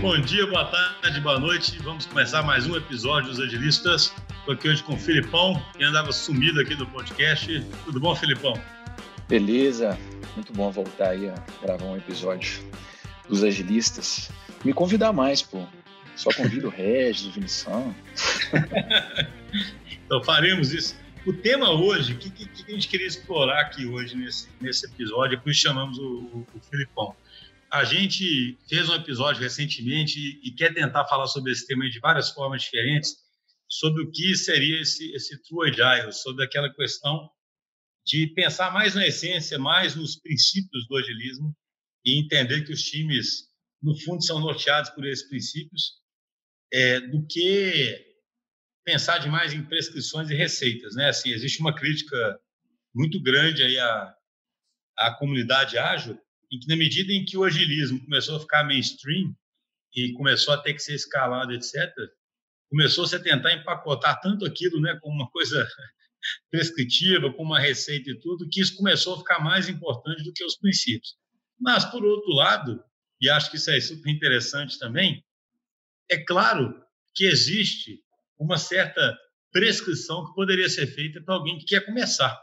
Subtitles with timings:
[0.00, 1.76] Bom dia, boa tarde, boa noite.
[1.80, 4.14] Vamos começar mais um episódio dos Agilistas.
[4.38, 7.66] Estou aqui hoje com o Filipão, que andava sumido aqui do podcast.
[7.84, 8.54] Tudo bom, Filipão?
[9.28, 9.98] Beleza,
[10.36, 12.62] muito bom voltar aí a gravar um episódio
[13.28, 14.30] dos Agilistas.
[14.64, 15.66] Me convidar mais, pô.
[16.14, 17.92] Só convido o Regis, o Vinição.
[20.06, 20.96] então faremos isso.
[21.26, 24.86] O tema hoje, o que, que, que, a gente queria explorar aqui hoje nesse, nesse
[24.86, 27.16] episódio, é por isso chamamos o, o, o Filipão.
[27.70, 32.30] A gente fez um episódio recentemente e quer tentar falar sobre esse tema de várias
[32.30, 33.14] formas diferentes,
[33.68, 37.28] sobre o que seria esse, esse True Agile, sobre aquela questão
[38.06, 41.54] de pensar mais na essência, mais nos princípios do agilismo
[42.04, 43.48] e entender que os times,
[43.82, 45.98] no fundo, são norteados por esses princípios,
[46.72, 48.06] é, do que
[48.82, 50.94] pensar demais em prescrições e receitas.
[50.94, 51.10] Né?
[51.10, 52.40] Assim, existe uma crítica
[52.94, 54.14] muito grande aí à,
[54.96, 56.18] à comunidade ágil,
[56.50, 59.34] em que, na medida em que o agilismo começou a ficar mainstream
[59.94, 61.92] e começou a ter que ser escalado, etc.,
[62.70, 65.66] começou-se a tentar empacotar tanto aquilo né, como uma coisa
[66.50, 70.44] prescritiva, como uma receita e tudo, que isso começou a ficar mais importante do que
[70.44, 71.16] os princípios.
[71.58, 72.82] Mas, por outro lado,
[73.20, 75.24] e acho que isso é super interessante também,
[76.10, 76.82] é claro
[77.14, 78.00] que existe
[78.38, 79.18] uma certa
[79.50, 82.38] prescrição que poderia ser feita para alguém que quer começar.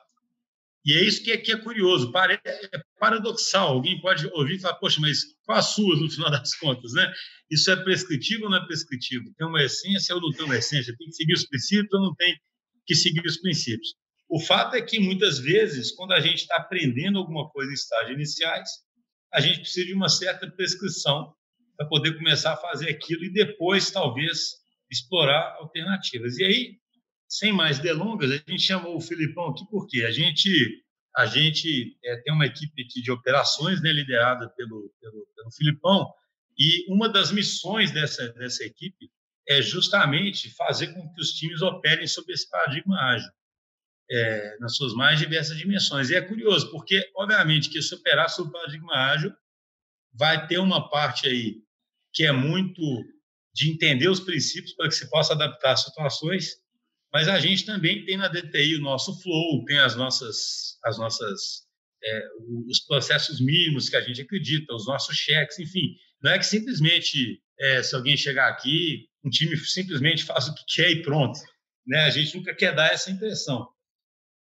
[0.86, 2.11] E é isso que é, que é curioso,
[2.45, 3.69] é paradoxal.
[3.69, 6.94] Alguém pode ouvir e falar, poxa, mas qual a sua no final das contas?
[6.94, 7.11] Né?
[7.50, 9.33] Isso é prescritivo ou não é prescritivo?
[9.36, 10.95] Tem uma essência ou não tem uma essência?
[10.95, 12.38] Tem que seguir os princípios ou não tem
[12.86, 13.95] que seguir os princípios?
[14.30, 18.16] O fato é que, muitas vezes, quando a gente está aprendendo alguma coisa em estágios
[18.16, 18.70] iniciais,
[19.33, 21.33] a gente precisa de uma certa prescrição
[21.75, 24.53] para poder começar a fazer aquilo e depois, talvez,
[24.89, 26.38] explorar alternativas.
[26.38, 26.77] E aí,
[27.28, 30.84] sem mais delongas, a gente chamou o Filipão aqui porque a gente
[31.18, 36.06] a gente é, tem uma equipe aqui de operações né, liderada pelo, pelo, pelo Filipão
[36.58, 39.09] e uma das missões dessa, dessa equipe
[39.48, 43.30] é justamente fazer com que os times operem sob esse paradigma ágil,
[44.10, 46.10] é, nas suas mais diversas dimensões.
[46.10, 49.33] E é curioso, porque, obviamente, que se operar sob o paradigma ágil
[50.14, 51.61] vai ter uma parte aí
[52.14, 52.82] que é muito
[53.54, 56.55] de entender os princípios para que se possa adaptar às situações,
[57.15, 61.61] mas a gente também tem na DTI o nosso flow, tem as nossas, as nossas
[62.03, 62.27] é,
[62.67, 65.95] os processos mínimos que a gente acredita, os nossos cheques, enfim.
[66.21, 70.64] Não é que simplesmente, é, se alguém chegar aqui, um time simplesmente faz o que
[70.75, 71.39] quer e pronto.
[71.87, 72.02] Né?
[72.02, 73.65] A gente nunca quer dar essa impressão.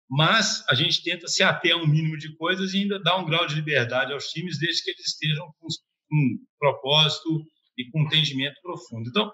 [0.09, 3.26] Mas a gente tenta se ater a um mínimo de coisas e ainda dar um
[3.26, 5.66] grau de liberdade aos times, desde que eles estejam com,
[6.09, 7.44] com propósito
[7.76, 9.09] e com entendimento profundo.
[9.09, 9.32] Então,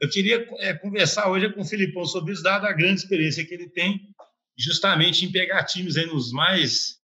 [0.00, 3.52] eu queria é, conversar hoje com o Filipão sobre isso, dada a grande experiência que
[3.52, 4.00] ele tem,
[4.58, 6.98] justamente em pegar times aí nos mais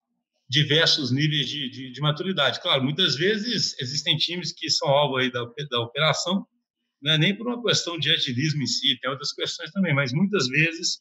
[0.49, 2.61] diversos níveis de, de, de maturidade.
[2.61, 6.47] Claro, muitas vezes existem times que são alvo aí da, da operação,
[7.03, 10.12] não é nem por uma questão de agilismo em si, tem outras questões também, mas
[10.12, 11.01] muitas vezes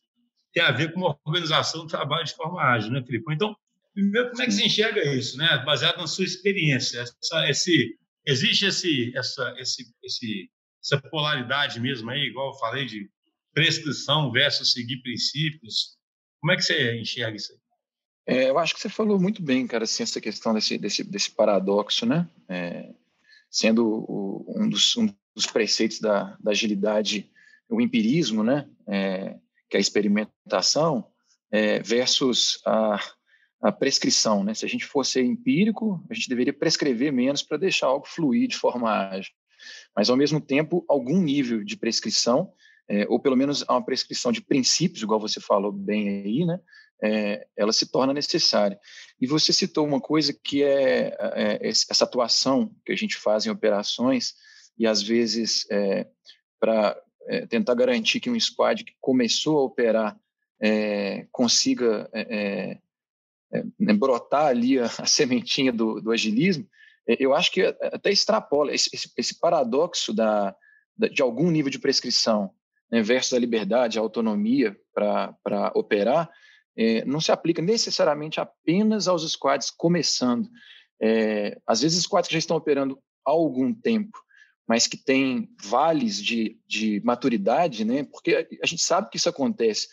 [0.54, 3.34] tem a ver com uma organização do trabalho de forma ágil, né, Filipão?
[3.34, 3.56] Então,
[3.94, 5.64] primeiro, como é que você enxerga isso, né?
[5.66, 10.50] Baseado na sua experiência, essa, esse, existe esse, essa, esse, esse
[10.86, 13.10] essa polaridade mesmo aí, igual eu falei, de
[13.54, 15.98] prescrição versus seguir princípios.
[16.40, 17.60] Como é que você enxerga isso aí?
[18.28, 21.32] É, eu acho que você falou muito bem, cara, assim, essa questão desse, desse, desse
[21.32, 22.28] paradoxo, né?
[22.48, 22.94] É,
[23.50, 27.30] sendo o, um, dos, um, dos, preceitos da, da, agilidade
[27.70, 28.68] o empirismo, né?
[28.88, 29.36] É,
[29.70, 31.08] que é a experimentação,
[31.52, 33.00] é, versus a,
[33.62, 34.54] a prescrição, né?
[34.54, 38.56] Se a gente fosse empírico, a gente deveria prescrever menos para deixar algo fluir de
[38.56, 39.34] forma ágil
[39.96, 42.52] mas ao mesmo tempo algum nível de prescrição,
[42.88, 46.60] é, ou pelo menos uma prescrição de princípios, igual você falou bem aí, né?
[47.04, 48.80] É, ela se torna necessária.
[49.20, 53.50] E você citou uma coisa que é, é essa atuação que a gente faz em
[53.50, 54.34] operações
[54.78, 56.08] e às vezes é,
[56.60, 56.98] para
[57.28, 60.20] é, tentar garantir que um squad que começou a operar
[60.62, 62.10] é, consiga
[63.78, 66.70] né, brotar ali a, a sementinha do, do agilismo, é,
[67.08, 70.56] eu acho que até extrapola esse, esse paradoxo da,
[71.12, 72.52] de algum nível de prescrição
[72.92, 76.30] né, versus a liberdade, a autonomia para operar,
[76.78, 80.50] é, não se aplica necessariamente apenas aos squads começando.
[81.02, 84.18] É, às vezes, squads que já estão operando há algum tempo,
[84.68, 89.88] mas que têm vales de, de maturidade, né, porque a gente sabe que isso acontece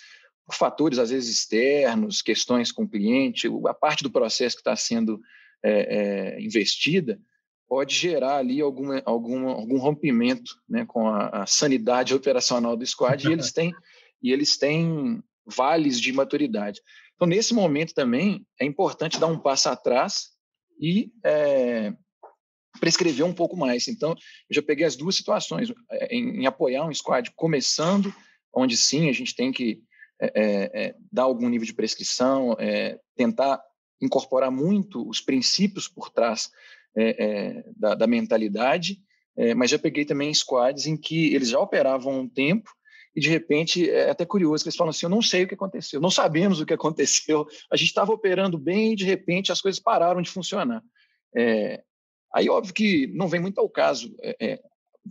[0.45, 4.75] por fatores, às vezes, externos, questões com o cliente, a parte do processo que está
[4.75, 5.21] sendo
[5.63, 7.21] é, é, investida
[7.69, 13.27] pode gerar ali alguma, alguma, algum rompimento né, com a, a, sanidade operacional do squad
[13.27, 13.73] e eles têm
[14.23, 16.81] e eles têm vales de maturidade.
[17.15, 20.33] Então nesse momento também é importante dar um passo atrás
[20.79, 21.95] e é,
[22.81, 23.89] prescreveu um pouco mais.
[23.89, 28.13] Então, eu já peguei as duas situações, é, em, em apoiar um squad começando,
[28.53, 29.81] onde sim a gente tem que
[30.21, 33.61] é, é, é dar algum nível de prescrição, é, tentar
[34.03, 36.51] incorporar muito os princípios por trás
[36.97, 38.99] é, da, da, mentalidade,
[39.57, 42.71] mas já peguei também squads em que eles já operavam um tempo
[43.17, 45.55] e de repente é até curioso que eles falam assim: eu não sei o que
[45.55, 49.63] aconteceu, não sabemos o que aconteceu, a gente estava operando bem e de repente as
[49.63, 50.83] coisas pararam de funcionar.
[51.35, 51.83] É,
[52.33, 54.15] Aí, óbvio que não vem muito ao caso.
[54.23, 54.63] É, é,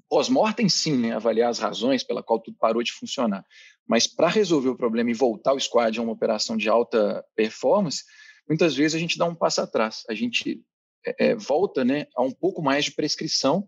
[0.09, 3.45] Pós-mortem, sim, né, avaliar as razões pela qual tudo parou de funcionar.
[3.85, 8.03] Mas para resolver o problema e voltar o squad a uma operação de alta performance,
[8.51, 10.03] muitas vezes a gente dá um passo atrás.
[10.09, 10.61] A gente
[11.05, 13.65] é, é volta né, a um pouco mais de prescrição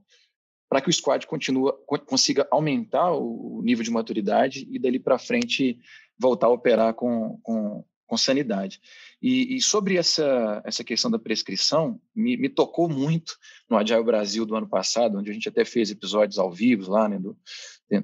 [0.69, 1.71] para que o squad continua,
[2.05, 5.79] consiga aumentar o nível de maturidade e dali para frente
[6.19, 8.81] voltar a operar com, com, com sanidade.
[9.21, 13.37] E, e, sobre essa, essa questão da prescrição, me, me, tocou muito
[13.69, 17.07] no Agile Brasil do ano passado, onde a gente até fez episódios ao vivo lá,
[17.07, 17.37] né, do,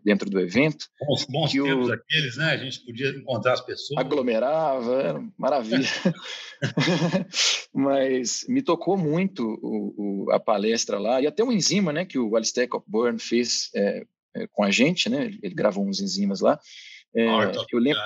[0.03, 0.87] dentro do evento.
[0.99, 2.51] Bons, bons tempos o, aqueles, né?
[2.51, 3.99] A gente podia encontrar as pessoas.
[3.99, 5.87] Aglomerava, era maravilha.
[7.73, 12.19] Mas me tocou muito o, o, a palestra lá, e até uma enzima né, que
[12.19, 14.05] o Alistair Cockburn fez é,
[14.35, 15.31] é, com a gente, né?
[15.41, 16.59] Ele gravou uns enzimas lá.
[17.15, 17.25] É,
[17.71, 18.01] eu lembro,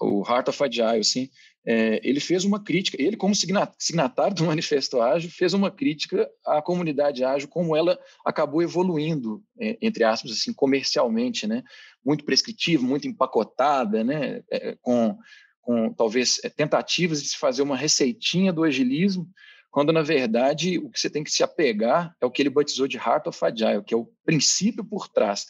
[0.00, 1.28] o Heart of Agile, sim,
[1.64, 6.60] é, ele fez uma crítica, ele como signatário do Manifesto Ágil, fez uma crítica à
[6.60, 11.62] comunidade ágil, como ela acabou evoluindo, é, entre aspas, assim, comercialmente, né?
[12.04, 14.42] muito prescritivo, muito empacotada, né?
[14.50, 15.16] É, com,
[15.60, 19.28] com talvez é, tentativas de se fazer uma receitinha do agilismo,
[19.70, 22.86] quando na verdade o que você tem que se apegar é o que ele batizou
[22.86, 25.46] de Heart of Agile, que é o princípio por trás.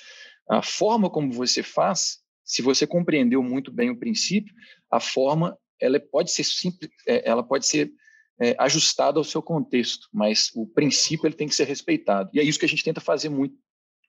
[0.48, 4.54] A forma como você faz se você compreendeu muito bem o princípio,
[4.90, 7.92] a forma ela pode ser simples, é, ela pode ser
[8.40, 12.30] é, ajustada ao seu contexto, mas o princípio ele tem que ser respeitado.
[12.32, 13.54] E é isso que a gente tenta fazer muito,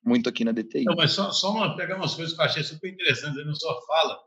[0.03, 0.85] muito aqui na DTI.
[0.85, 3.55] Não, mas só, só uma, pegar umas coisas que eu achei super interessantes aí na
[3.55, 4.19] sua fala.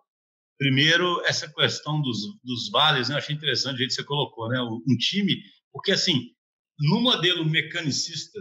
[0.59, 3.15] Primeiro, essa questão dos, dos vales, né?
[3.15, 4.61] eu achei interessante o jeito que você colocou, né?
[4.61, 5.35] Um time,
[5.73, 6.31] porque assim,
[6.79, 8.41] no modelo mecanicista,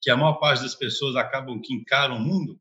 [0.00, 2.60] que a maior parte das pessoas acabam que encaram o mundo,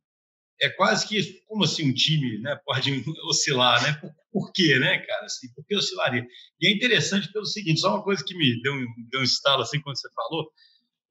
[0.62, 2.92] é quase que como assim um time né, pode
[3.26, 3.94] oscilar, né?
[3.94, 5.26] Por, por quê, né, cara?
[5.26, 6.26] Assim, por que oscilaria?
[6.60, 8.74] E é interessante pelo seguinte, só uma coisa que me deu,
[9.10, 10.50] deu um estalo assim quando você falou,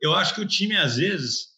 [0.00, 1.50] eu acho que o time às vezes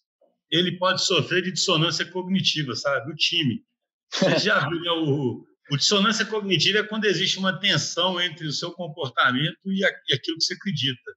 [0.50, 3.12] ele pode sofrer de dissonância cognitiva, sabe?
[3.12, 3.62] O time.
[4.10, 8.52] Você já viu né, o, o dissonância cognitiva é quando existe uma tensão entre o
[8.52, 11.12] seu comportamento e, a, e aquilo que você acredita.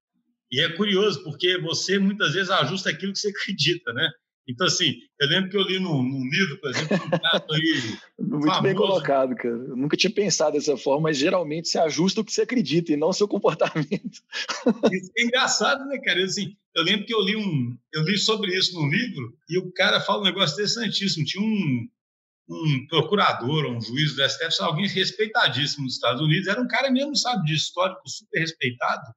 [0.52, 4.10] E é curioso, porque você muitas vezes ajusta aquilo que você acredita, né?
[4.48, 7.98] Então, assim, eu lembro que eu li num, num livro, por exemplo, um caso aí.
[8.20, 8.62] Muito famoso.
[8.62, 9.56] bem colocado, cara.
[9.56, 12.98] Eu nunca tinha pensado dessa forma, mas geralmente se ajusta o que você acredita e
[12.98, 13.90] não o seu comportamento.
[14.92, 16.24] Isso é engraçado, né, cara?
[16.24, 19.72] Assim, eu lembro que eu li, um, eu li sobre isso num livro e o
[19.72, 21.26] cara fala um negócio interessantíssimo.
[21.26, 21.88] Tinha um,
[22.50, 27.16] um procurador, um juiz do STF, alguém respeitadíssimo nos Estados Unidos, era um cara mesmo,
[27.16, 29.12] sabe, de histórico super respeitado.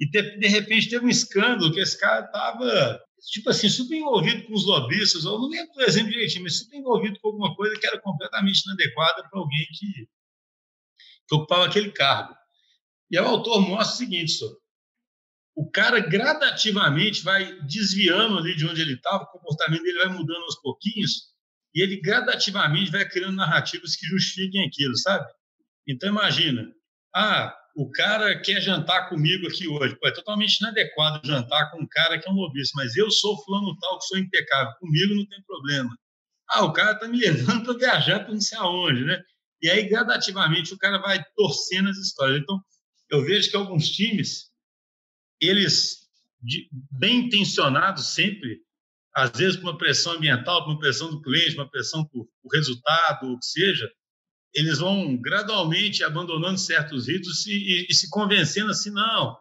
[0.00, 3.00] E de, de repente teve um escândalo que esse cara estava
[3.30, 6.76] tipo assim, super envolvido com os lobistas, ou não lembro do exemplo direitinho, mas super
[6.76, 10.08] envolvido com alguma coisa que era completamente inadequada para alguém que,
[11.28, 12.34] que, ocupava aquele cargo.
[13.10, 14.56] E o autor mostra o seguinte, senhor,
[15.56, 20.42] o cara gradativamente vai desviando ali de onde ele estava, o comportamento dele vai mudando
[20.42, 21.32] aos pouquinhos,
[21.74, 25.26] e ele gradativamente vai criando narrativas que justifiquem aquilo, sabe?
[25.86, 26.72] Então imagina,
[27.14, 29.96] ah, o cara quer jantar comigo aqui hoje.
[29.96, 33.42] Pô, é totalmente inadequado jantar com um cara que é um lobista, mas eu sou
[33.42, 34.72] fulano tal, que sou impecável.
[34.78, 35.96] Comigo não tem problema.
[36.48, 39.20] Ah, o cara está me levando para viajar para não sei aonde, né?
[39.60, 42.40] E aí, gradativamente, o cara vai torcendo as histórias.
[42.40, 42.62] Então,
[43.10, 44.50] eu vejo que alguns times,
[45.40, 46.06] eles,
[46.90, 48.60] bem intencionados sempre,
[49.14, 52.52] às vezes por uma pressão ambiental, por uma pressão do cliente, uma pressão por, por
[52.52, 53.90] resultado, o que seja,
[54.54, 59.36] eles vão gradualmente abandonando certos ritos e, e, e se convencendo assim, não,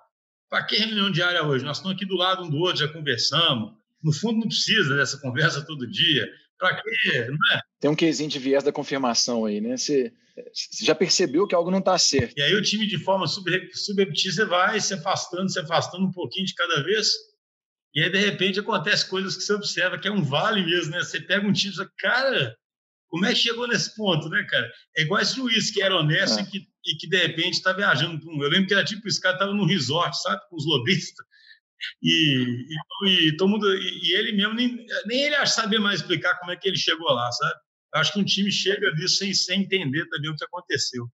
[0.50, 1.66] para que reunião diária hoje?
[1.66, 3.74] Nós estamos aqui do lado um do outro, já conversamos.
[4.04, 6.30] No fundo, não precisa dessa conversa todo dia.
[6.60, 7.28] Para quê?
[7.28, 7.62] Não é?
[7.80, 9.78] Tem um quesinho de viés da confirmação aí, né?
[9.78, 10.14] Você,
[10.54, 12.38] você já percebeu que algo não está certo.
[12.38, 16.54] E aí o time, de forma subreptícia, vai se afastando, se afastando um pouquinho de
[16.54, 17.08] cada vez.
[17.96, 21.00] E aí, de repente, acontece coisas que você observa, que é um vale mesmo, né?
[21.00, 22.58] Você pega um time e fala, cara,
[23.14, 24.74] como é que chegou nesse ponto, né, cara?
[24.98, 26.42] É igual esse juiz que era honesto é.
[26.42, 28.20] e, que, e que, de repente, está viajando.
[28.42, 31.24] Eu lembro que era tipo esse cara estava no resort, sabe, com os lobistas.
[32.02, 32.66] E,
[33.04, 36.54] e, e todo mundo, e, e, ele mesmo, nem, nem ele saber mais explicar como
[36.54, 37.54] é que ele chegou lá, sabe?
[37.94, 41.08] Eu acho que um time chega disso sem, sem entender também o que aconteceu.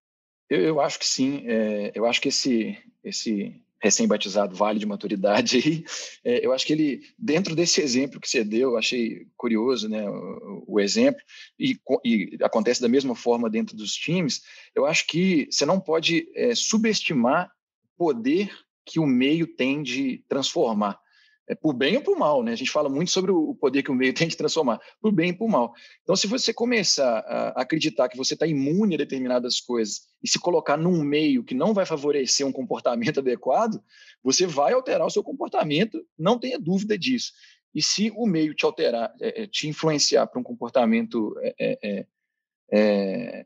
[0.50, 1.44] Eu, eu acho que sim.
[1.50, 5.84] É, eu acho que esse, esse recém-batizado Vale de Maturidade
[6.24, 10.66] é, eu acho que ele, dentro desse exemplo que você deu, achei curioso né, o,
[10.68, 11.22] o exemplo,
[11.58, 14.42] e, e, acontece da mesma forma dentro dos times,
[14.76, 17.52] eu acho que você não pode é, subestimar
[17.84, 18.52] o poder
[18.86, 21.00] que o meio tem de transformar
[21.50, 22.52] é, por bem ou por mal, né?
[22.52, 25.32] A gente fala muito sobre o poder que o meio tem de transformar, por bem
[25.32, 25.74] e por mal.
[26.04, 30.40] Então, se você começar a acreditar que você está imune a determinadas coisas e se
[30.40, 33.84] colocar num meio que não vai favorecer um comportamento adequado,
[34.24, 37.34] você vai alterar o seu comportamento, não tenha dúvida disso.
[37.74, 42.06] E se o meio te alterar, é, é te influenciar para um comportamento é, é,
[42.72, 43.46] é,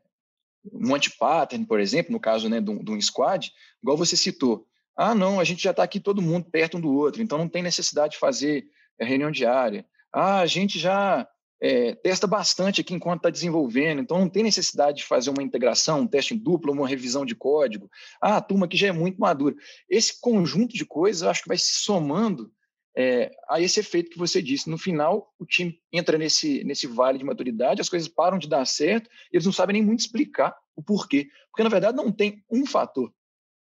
[0.72, 3.50] um anti-pattern, por exemplo, no caso né, de, um, de um squad,
[3.82, 6.92] igual você citou, ah, não, a gente já está aqui todo mundo perto um do
[6.94, 8.66] outro, então não tem necessidade de fazer
[8.98, 9.84] eh, reunião diária.
[10.12, 11.28] Ah, a gente já
[11.60, 16.00] é, testa bastante aqui enquanto está desenvolvendo, então não tem necessidade de fazer uma integração,
[16.00, 17.90] um teste em duplo, uma revisão de código.
[18.20, 19.54] Ah, a turma aqui já é muito madura.
[19.88, 22.52] Esse conjunto de coisas eu acho que vai se somando
[22.96, 24.70] é, a esse efeito que você disse.
[24.70, 28.64] No final, o time entra nesse, nesse vale de maturidade, as coisas param de dar
[28.64, 31.28] certo, e eles não sabem nem muito explicar o porquê.
[31.50, 33.12] Porque, na verdade, não tem um fator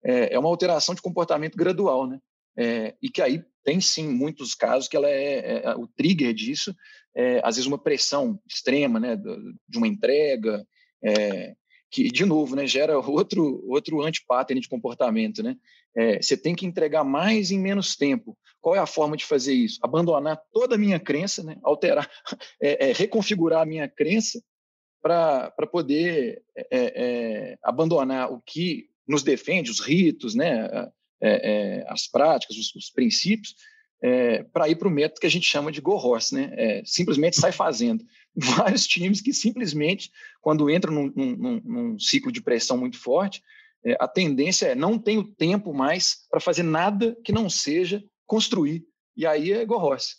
[0.05, 2.19] é, é uma alteração de comportamento gradual, né?
[2.57, 6.35] É, e que aí tem sim muitos casos que ela é, é, é o trigger
[6.35, 6.75] disso,
[7.15, 10.67] é, às vezes uma pressão extrema, né, de uma entrega,
[11.05, 11.55] é,
[11.91, 15.57] que de novo, né, gera outro outro anti-pattern de comportamento, né?
[15.97, 18.37] É, você tem que entregar mais em menos tempo.
[18.61, 19.79] Qual é a forma de fazer isso?
[19.83, 21.57] Abandonar toda a minha crença, né?
[21.63, 22.09] alterar,
[22.97, 24.41] reconfigurar a minha crença
[25.01, 26.43] para poder
[27.63, 30.69] abandonar o que nos defende, os ritos, né,
[31.21, 33.55] é, é, as práticas, os, os princípios,
[34.01, 36.53] é, para ir para o método que a gente chama de go horse, né?
[36.53, 38.05] É, simplesmente sai fazendo.
[38.37, 43.43] Vários times que simplesmente, quando entram num, num, num ciclo de pressão muito forte,
[43.99, 48.85] a tendência é não tenho tempo mais para fazer nada que não seja construir.
[49.17, 50.15] E aí é go horse.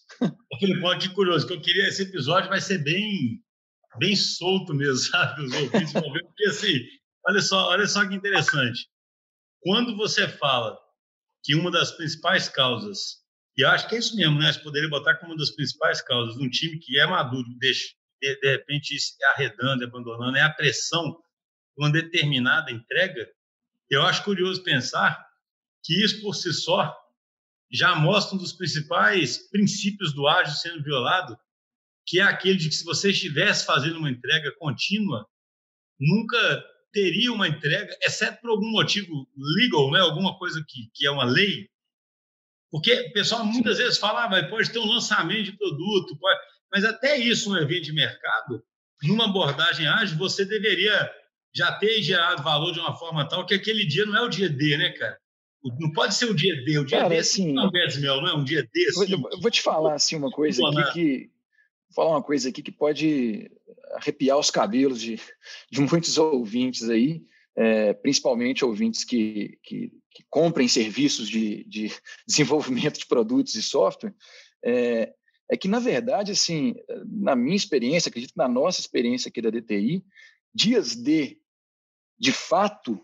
[0.60, 3.42] Felipe, que curioso, que eu queria esse episódio vai ser bem
[3.98, 5.44] bem solto mesmo, sabe?
[5.44, 6.74] Os ouvintes vão ver, porque assim,
[7.30, 8.90] Olha só, olha só que interessante.
[9.62, 10.76] Quando você fala
[11.44, 13.24] que uma das principais causas,
[13.56, 14.52] e acho que é isso mesmo, né?
[14.52, 17.94] Você poderia botar como uma das principais causas de um time que é maduro, deixa
[18.20, 18.98] de, de repente
[19.36, 21.18] arredando, abandonando, é a pressão de
[21.78, 23.30] uma determinada entrega.
[23.92, 25.24] Eu acho curioso pensar
[25.84, 26.98] que isso por si só
[27.72, 31.38] já mostra um dos principais princípios do ágil sendo violado,
[32.08, 35.28] que é aquele de que se você estivesse fazendo uma entrega contínua,
[36.00, 40.00] nunca teria uma entrega, exceto por algum motivo legal, né?
[40.00, 41.68] alguma coisa que, que é uma lei.
[42.72, 46.40] Porque o pessoal muitas vezes fala, ah, pode ter um lançamento de produto, pode...
[46.72, 48.64] mas até isso, um evento de mercado,
[49.04, 51.12] numa abordagem ágil, você deveria
[51.54, 54.50] já ter gerado valor de uma forma tal que aquele dia não é o dia
[54.50, 55.18] D, né, cara?
[55.80, 56.80] Não pode ser o dia D.
[56.80, 58.88] O dia cara, D é assim, não, Mel, não é um dia D.
[58.90, 61.32] Assim, eu vou te falar assim, uma coisa aqui que.
[61.90, 63.52] Vou falar uma coisa aqui que pode
[63.94, 65.20] arrepiar os cabelos de,
[65.72, 67.24] de muitos ouvintes aí,
[67.56, 71.92] é, principalmente ouvintes que, que, que, comprem serviços de, de
[72.28, 74.14] desenvolvimento de produtos e software,
[74.64, 75.14] é,
[75.52, 80.06] é que, na verdade, assim, na minha experiência, acredito na nossa experiência aqui da DTI,
[80.54, 81.40] dias de,
[82.20, 83.04] de fato,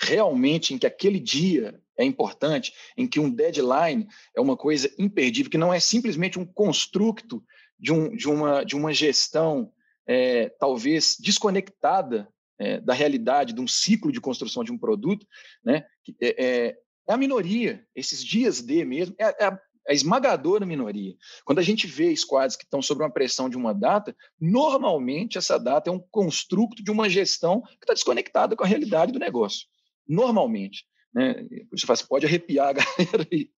[0.00, 5.50] realmente em que aquele dia é importante, em que um deadline é uma coisa imperdível,
[5.50, 7.44] que não é simplesmente um construto
[7.80, 9.72] de, um, de, uma, de uma gestão
[10.06, 15.26] é, talvez desconectada é, da realidade de um ciclo de construção de um produto,
[15.64, 15.86] né?
[16.20, 17.86] É, é, é a minoria.
[17.94, 19.58] Esses dias de mesmo é, é, a,
[19.88, 21.16] é a esmagadora minoria.
[21.44, 25.58] Quando a gente vê squads que estão sob uma pressão de uma data, normalmente essa
[25.58, 29.66] data é um construto de uma gestão que está desconectada com a realidade do negócio.
[30.06, 30.84] Normalmente.
[31.14, 31.46] Né?
[31.72, 33.50] Você fala, pode arrepiar a galera aí.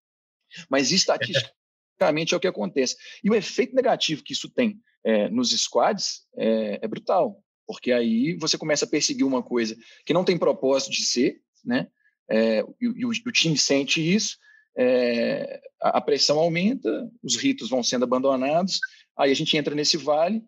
[0.71, 1.62] Mas estatisticamente
[2.09, 2.97] é o que acontece.
[3.23, 8.37] E o efeito negativo que isso tem é, nos squads é, é, brutal, porque aí
[8.38, 11.88] você começa a perseguir uma coisa que não tem propósito de ser, né?
[12.30, 14.38] É, e, e o, o, time sente isso,
[14.76, 18.78] é, a, a, pressão aumenta, os ritos vão sendo abandonados,
[19.16, 20.42] aí a gente entra nesse vale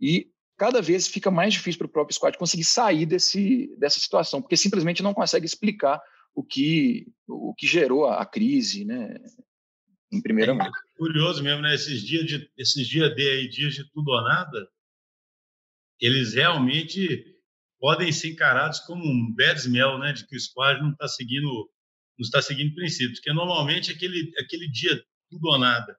[0.00, 4.42] e cada vez fica mais difícil para o próprio squad conseguir sair desse, dessa situação,
[4.42, 6.02] porque simplesmente não consegue explicar
[6.34, 9.14] o que, o que gerou a, a crise, né?
[10.12, 10.70] Em primeira é mão.
[10.96, 11.74] Curioso mesmo, né?
[11.74, 14.68] Esses dias de esses dias de aí, dias de tudo ou nada,
[16.00, 17.24] eles realmente
[17.78, 20.12] podem ser encarados como um bad smell, né?
[20.12, 21.70] De que o squad não está seguindo
[22.18, 25.96] não está seguindo princípios, porque normalmente aquele aquele dia tudo ou nada,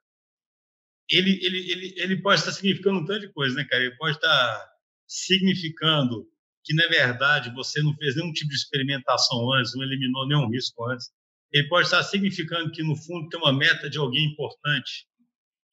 [1.09, 3.83] ele ele ele, ele pode estar significando um tanto de coisa, né, cara?
[3.83, 4.71] Ele pode estar
[5.07, 6.27] significando
[6.63, 10.85] que na verdade você não fez nenhum tipo de experimentação antes, não eliminou nenhum risco
[10.89, 11.09] antes
[11.51, 15.05] ele pode estar significando que, no fundo, tem uma meta de alguém importante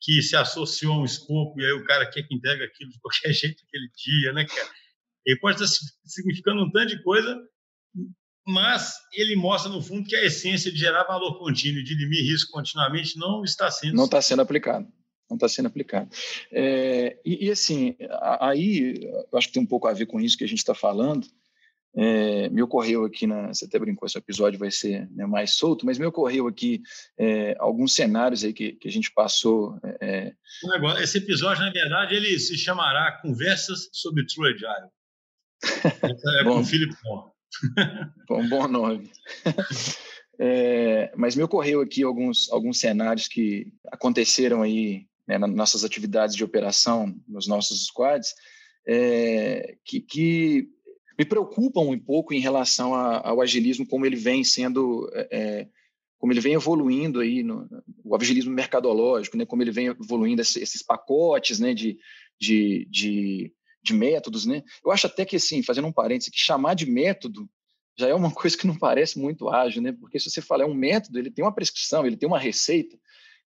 [0.01, 2.99] que se associou a um escopo e aí o cara quer que entregue aquilo de
[3.01, 4.71] qualquer jeito aquele dia, né, cara?
[5.27, 7.39] Ele pode estar significando um tanto de coisa,
[8.47, 12.51] mas ele mostra, no fundo, que a essência de gerar valor contínuo, de diminuir risco
[12.51, 13.95] continuamente, não está sendo...
[13.95, 14.91] Não está sendo aplicado.
[15.29, 16.09] Não está sendo aplicado.
[16.51, 17.95] É, e, e, assim,
[18.41, 21.27] aí, acho que tem um pouco a ver com isso que a gente está falando,
[21.97, 25.87] é, me ocorreu aqui, na, você até brincou, esse episódio vai ser né, mais solto,
[25.87, 26.83] mas me ocorreu aqui
[27.19, 29.79] é, alguns cenários aí que, que a gente passou.
[30.01, 30.33] É,
[31.03, 34.91] esse episódio, na verdade, ele se chamará Conversas sobre True Agile.
[36.41, 36.95] é com o Felipe
[38.29, 39.11] Bom, bom nome.
[41.17, 46.45] Mas me ocorreu aqui alguns, alguns cenários que aconteceram aí né, nas nossas atividades de
[46.45, 48.35] operação, nos nossos squads,
[49.85, 50.69] que, que
[51.19, 55.69] me preocupam um pouco em relação a, ao agilismo, como ele vem sendo, é, é,
[56.17, 57.69] como ele vem evoluindo aí, no,
[58.05, 61.99] o agilismo mercadológico, né, como ele vem evoluindo esses, esses pacotes né, de,
[62.41, 64.47] de, de, de, métodos.
[64.47, 64.63] Né?
[64.85, 67.51] Eu acho até que, assim, fazendo um parênteses, que chamar de método
[67.99, 69.91] já é uma coisa que não parece muito ágil, né?
[69.91, 72.97] porque se você fala é um método, ele tem uma prescrição, ele tem uma receita,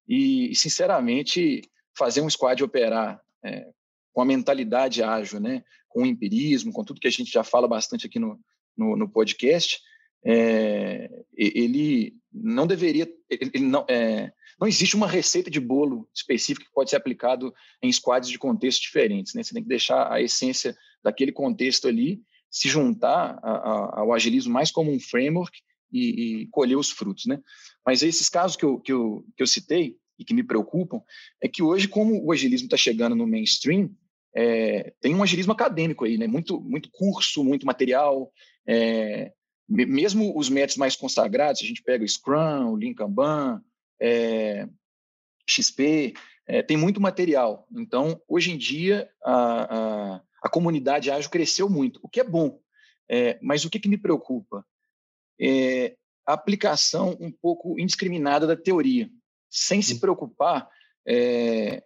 [0.07, 1.61] e, e sinceramente,
[1.97, 3.67] fazer um squad operar é,
[4.13, 5.63] com a mentalidade ágil, né?
[5.89, 8.39] com o empirismo, com tudo que a gente já fala bastante aqui no,
[8.75, 9.79] no, no podcast,
[10.25, 16.73] é, ele não deveria, ele não, é, não existe uma receita de bolo específica que
[16.73, 19.33] pode ser aplicado em squads de contextos diferentes.
[19.33, 19.43] Né?
[19.43, 24.53] Você tem que deixar a essência daquele contexto ali se juntar a, a, ao agilismo
[24.53, 25.59] mais como um framework
[25.91, 27.25] e, e, colher os frutos.
[27.25, 27.39] Né?
[27.85, 31.01] Mas esses casos que eu, que, eu, que eu citei e que me preocupam
[31.41, 33.91] é que hoje, como o agilismo está chegando no mainstream,
[34.35, 36.27] é, tem um agilismo acadêmico aí, né?
[36.27, 38.31] Muito, muito curso, muito material.
[38.67, 39.31] É,
[39.67, 43.63] mesmo os métodos mais consagrados, a gente pega o Scrum, o Lean Kanban,
[44.01, 44.67] é,
[45.47, 46.13] XP,
[46.47, 47.67] é, tem muito material.
[47.71, 49.35] Então, hoje em dia, a,
[50.15, 52.59] a, a, comunidade ágil cresceu muito, o que é bom.
[53.09, 54.65] É, mas o que, que me preocupa?
[55.39, 59.09] É a aplicação um pouco indiscriminada da teoria,
[59.49, 60.69] sem se preocupar
[61.05, 61.83] é,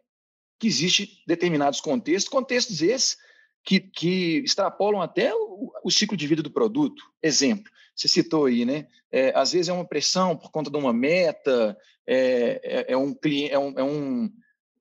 [0.59, 3.17] que existe determinados contextos, contextos esses
[3.63, 7.03] que, que extrapolam até o, o, ciclo de vida do produto.
[7.21, 8.87] Exemplo, você citou aí, né?
[9.11, 13.15] É, às vezes é uma pressão por conta de uma meta, é, é, é um,
[13.49, 14.31] é, um, é um,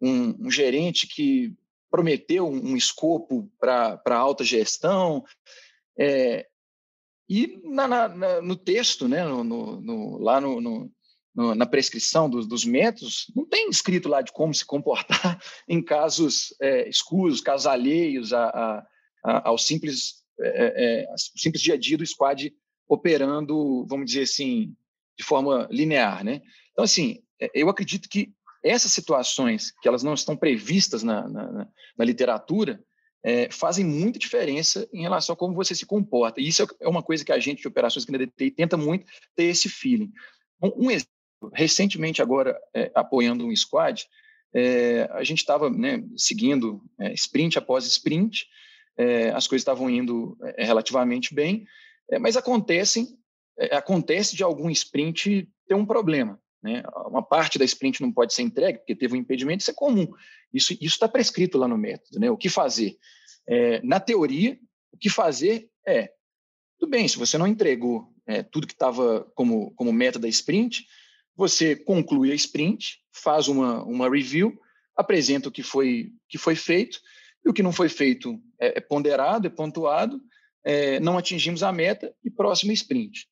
[0.01, 1.53] um, um, gerente que
[1.91, 5.25] prometeu um, escopo para alta gestão.
[5.99, 6.47] É,
[7.29, 10.61] e na, na, no texto, né, no, no, lá no,
[11.37, 15.83] no, na prescrição dos, dos, métodos, não tem escrito lá de como se comportar em
[15.83, 18.87] casos é, escuros, casos alheios a, a,
[19.23, 22.53] a, ao simples, é, é, simples dia a dia do squad
[22.89, 24.75] operando, vamos dizer assim,
[25.19, 26.25] de forma linear.
[26.25, 26.41] Né?
[26.73, 28.33] Então, assim, é, eu acredito que
[28.65, 31.69] essas situações, que elas não estão previstas na, na,
[31.99, 32.83] na literatura,
[33.23, 36.41] é, fazem muita diferença em relação a como você se comporta.
[36.41, 38.77] E isso é, é uma coisa que a gente de operações que na DTI tenta
[38.77, 40.11] muito ter esse feeling.
[40.63, 40.91] Um, um
[41.53, 44.07] recentemente agora é, apoiando um squad,
[44.55, 48.47] é, a gente estava né, seguindo é, sprint após sprint,
[48.97, 51.67] é, as coisas estavam indo é, relativamente bem,
[52.11, 53.19] é, mas acontecem,
[53.73, 56.41] acontece de algum sprint ter um problema.
[56.63, 56.83] Né?
[57.07, 60.11] Uma parte da sprint não pode ser entregue porque teve um impedimento, isso é comum.
[60.53, 62.19] Isso está prescrito lá no método.
[62.19, 62.31] Né?
[62.31, 62.97] O que fazer?
[63.85, 64.59] na teoria,
[64.93, 66.11] o que fazer é,
[66.81, 68.13] tudo bem, se você não entregou
[68.51, 70.85] tudo que estava como, como meta da sprint,
[71.37, 74.59] você conclui a sprint, faz uma, uma review,
[74.97, 77.01] apresenta o que foi, que foi feito,
[77.45, 80.21] e o que não foi feito é, é ponderado, é pontuado,
[80.65, 83.29] é, não atingimos a meta e próximo sprint.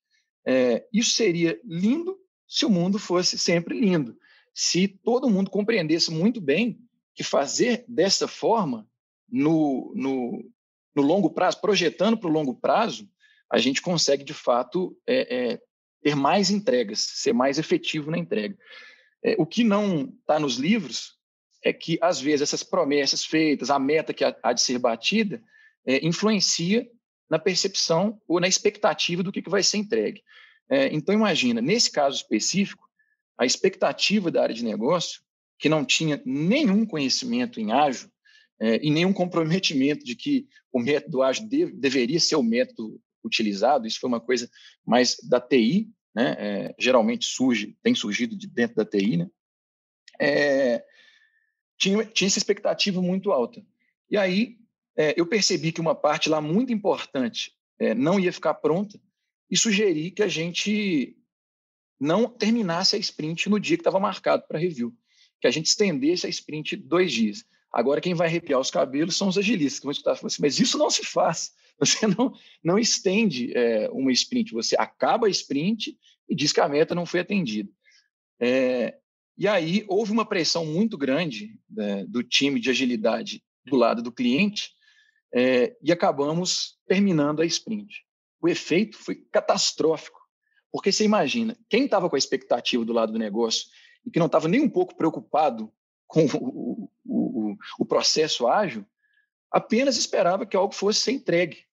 [0.47, 4.17] É, isso seria lindo se o mundo fosse sempre lindo.
[4.53, 6.79] Se todo mundo compreendesse muito bem
[7.15, 8.87] que fazer dessa forma,
[9.29, 10.45] no, no,
[10.95, 13.09] no longo prazo, projetando para o longo prazo,
[13.51, 15.61] a gente consegue, de fato, é, é,
[16.05, 18.57] ter mais entregas, ser mais efetivo na entrega.
[19.25, 21.15] É, o que não está nos livros
[21.65, 25.43] é que, às vezes, essas promessas feitas, a meta que há, de ser batida,
[25.87, 26.87] é, influencia
[27.29, 30.23] na percepção ou na expectativa do que, que vai ser entregue.
[30.69, 32.87] É, então, imagina, nesse caso específico,
[33.39, 35.23] a expectativa da área de negócio,
[35.59, 38.11] que não tinha nenhum conhecimento em ágil
[38.61, 43.87] é, e nenhum comprometimento de que o método ágil de, deveria ser o método utilizado,
[43.87, 44.49] isso foi uma coisa
[44.87, 46.37] mais da TI, né?
[46.39, 49.31] É, geralmente surge, tem surgido de dentro da TI, né?
[50.21, 50.85] É,
[51.77, 53.65] tinha, tinha essa expectativa muito alta.
[54.11, 54.59] E aí
[54.97, 59.01] é, eu percebi que uma parte lá muito importante é, não ia ficar pronta
[59.51, 61.17] e sugeri que a gente
[62.01, 64.95] não terminasse a sprint no dia que estava marcado para review,
[65.41, 67.45] que a gente estendesse a sprint dois dias.
[67.75, 70.79] Agora, quem vai arrepiar os cabelos são os agilistas, que vão escutar assim, mas isso
[70.79, 71.53] não se faz.
[71.77, 72.33] Você não,
[72.63, 77.05] não estende é, uma sprint, você acaba a sprint e diz que a meta não
[77.05, 77.69] foi atendida.
[78.39, 78.97] É,
[79.37, 84.13] e aí houve uma pressão muito grande né, do time de agilidade do lado do
[84.13, 84.71] cliente
[85.35, 88.05] é, e acabamos terminando a sprint.
[88.41, 90.21] O efeito foi catastrófico,
[90.71, 93.67] porque você imagina, quem estava com a expectativa do lado do negócio
[94.07, 95.73] e que não estava nem um pouco preocupado
[96.07, 98.85] com o, o, o processo ágil,
[99.51, 101.65] apenas esperava que algo fosse ser entregue.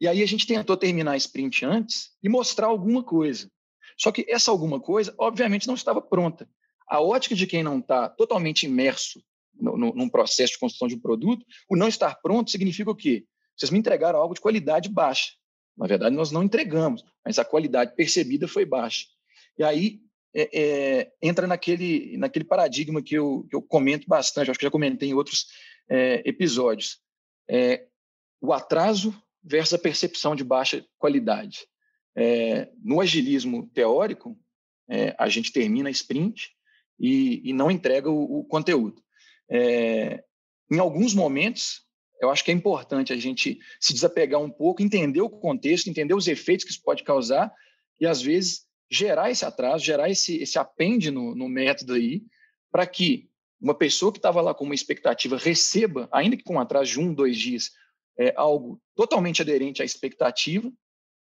[0.00, 3.50] E aí a gente tentou terminar a sprint antes e mostrar alguma coisa.
[3.98, 6.48] Só que essa alguma coisa, obviamente, não estava pronta.
[6.88, 9.22] A ótica de quem não está totalmente imerso
[9.54, 12.96] no, no, num processo de construção de um produto, o não estar pronto significa o
[12.96, 13.26] quê?
[13.56, 15.32] Vocês me entregaram algo de qualidade baixa.
[15.76, 19.06] Na verdade, nós não entregamos, mas a qualidade percebida foi baixa.
[19.58, 20.00] E aí
[20.34, 24.70] é, é, entra naquele, naquele paradigma que eu, que eu comento bastante, acho que já
[24.70, 25.46] comentei em outros
[25.88, 27.00] é, episódios.
[27.48, 27.86] É,
[28.40, 31.66] o atraso versus a percepção de baixa qualidade.
[32.16, 34.38] É, no agilismo teórico,
[34.88, 36.50] é, a gente termina a sprint
[36.98, 39.02] e, e não entrega o, o conteúdo.
[40.70, 41.84] Em alguns momentos,
[42.20, 46.14] eu acho que é importante a gente se desapegar um pouco, entender o contexto, entender
[46.14, 47.52] os efeitos que isso pode causar
[47.98, 52.22] e, às vezes, gerar esse atraso, gerar esse, esse apêndice no, no método aí,
[52.72, 56.60] para que uma pessoa que estava lá com uma expectativa receba, ainda que com um
[56.60, 57.70] atraso de um, dois dias,
[58.18, 60.70] é, algo totalmente aderente à expectativa,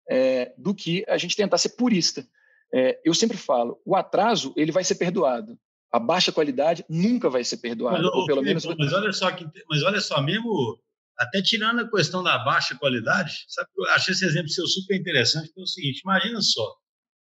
[0.09, 2.25] é, do que a gente tentar ser purista.
[2.73, 5.57] É, eu sempre falo, o atraso ele vai ser perdoado,
[5.91, 8.65] a baixa qualidade nunca vai ser perdoada, mas, ou pelo Felipe, menos.
[8.77, 10.79] Mas olha só que, mas olha só mesmo,
[11.17, 13.69] até tirando a questão da baixa qualidade, sabe?
[13.77, 16.75] Eu achei esse exemplo seu super interessante, porque é o seguinte: imagina só,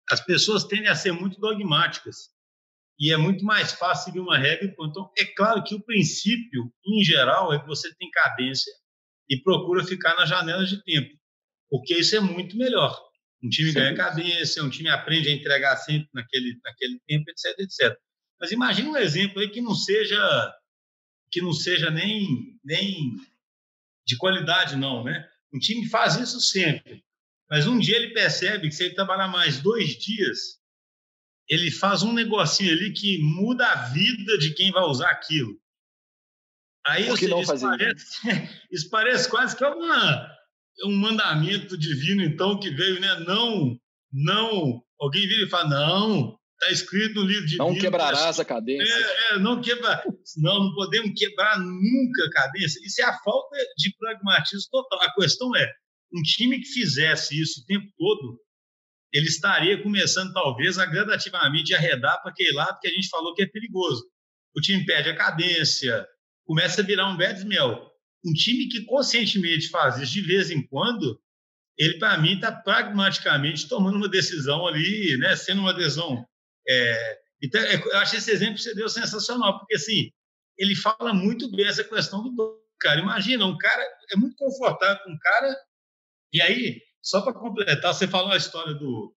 [0.10, 2.30] as pessoas tendem a ser muito dogmáticas
[3.00, 4.74] e é muito mais fácil seguir uma regra.
[4.80, 8.72] Então, é claro que o princípio, em geral, é que você tem cadência
[9.30, 11.14] e procura ficar nas janelas de tempo,
[11.70, 12.98] porque isso é muito melhor.
[13.44, 13.76] Um time Sim.
[13.76, 17.98] ganha cadência, um time aprende a entregar sempre naquele, naquele tempo, etc, etc.
[18.40, 20.54] Mas imagine um exemplo aí que não seja
[21.30, 23.16] que não seja nem, nem
[24.06, 25.28] de qualidade, não, né?
[25.54, 27.04] Um time faz isso sempre.
[27.50, 30.58] Mas um dia ele percebe que se ele trabalhar mais dois dias,
[31.48, 35.58] ele faz um negocinho ali que muda a vida de quem vai usar aquilo.
[36.86, 37.66] Aí, Por que não fazer?
[37.66, 40.38] Isso parece, isso parece quase que é uma,
[40.86, 43.20] um mandamento divino, então, que veio, né?
[43.22, 43.78] Não,
[44.12, 44.82] não.
[45.00, 48.94] Alguém vira e fala, não, está escrito no livro de Não quebrarás a cadência.
[48.94, 50.04] É, é, não quebra,
[50.38, 52.80] não, não podemos quebrar nunca a cadência.
[52.86, 55.02] Isso é a falta de pragmatismo total.
[55.02, 55.72] A questão é,
[56.14, 58.40] um time que fizesse isso o tempo todo,
[59.14, 63.44] ele estaria começando, talvez, a gradativamente arredar para aquele lado que a gente falou que
[63.44, 64.06] é perigoso.
[64.56, 66.06] O time perde a cadência,
[66.46, 67.92] começa a virar um bad smell.
[68.26, 71.20] Um time que conscientemente faz isso de vez em quando,
[71.78, 76.26] ele, para mim, está pragmaticamente tomando uma decisão ali, né, sendo uma decisão.
[76.68, 77.20] É...
[77.42, 80.12] Então, é, eu acho esse exemplo que você deu sensacional, porque assim,
[80.58, 83.00] ele fala muito bem essa questão do cara.
[83.00, 85.56] Imagina, um cara é muito confortável com um cara,
[86.34, 89.14] e aí, só para completar, você falou a história do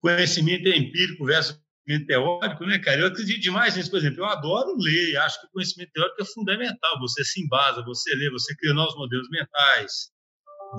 [0.00, 3.00] conhecimento empírico versus conhecimento teórico, né, cara?
[3.00, 3.90] Eu acredito demais nisso.
[3.90, 6.98] Por exemplo, eu adoro ler, acho que o conhecimento teórico é fundamental.
[7.00, 10.10] Você se embasa, você lê, você cria novos modelos mentais.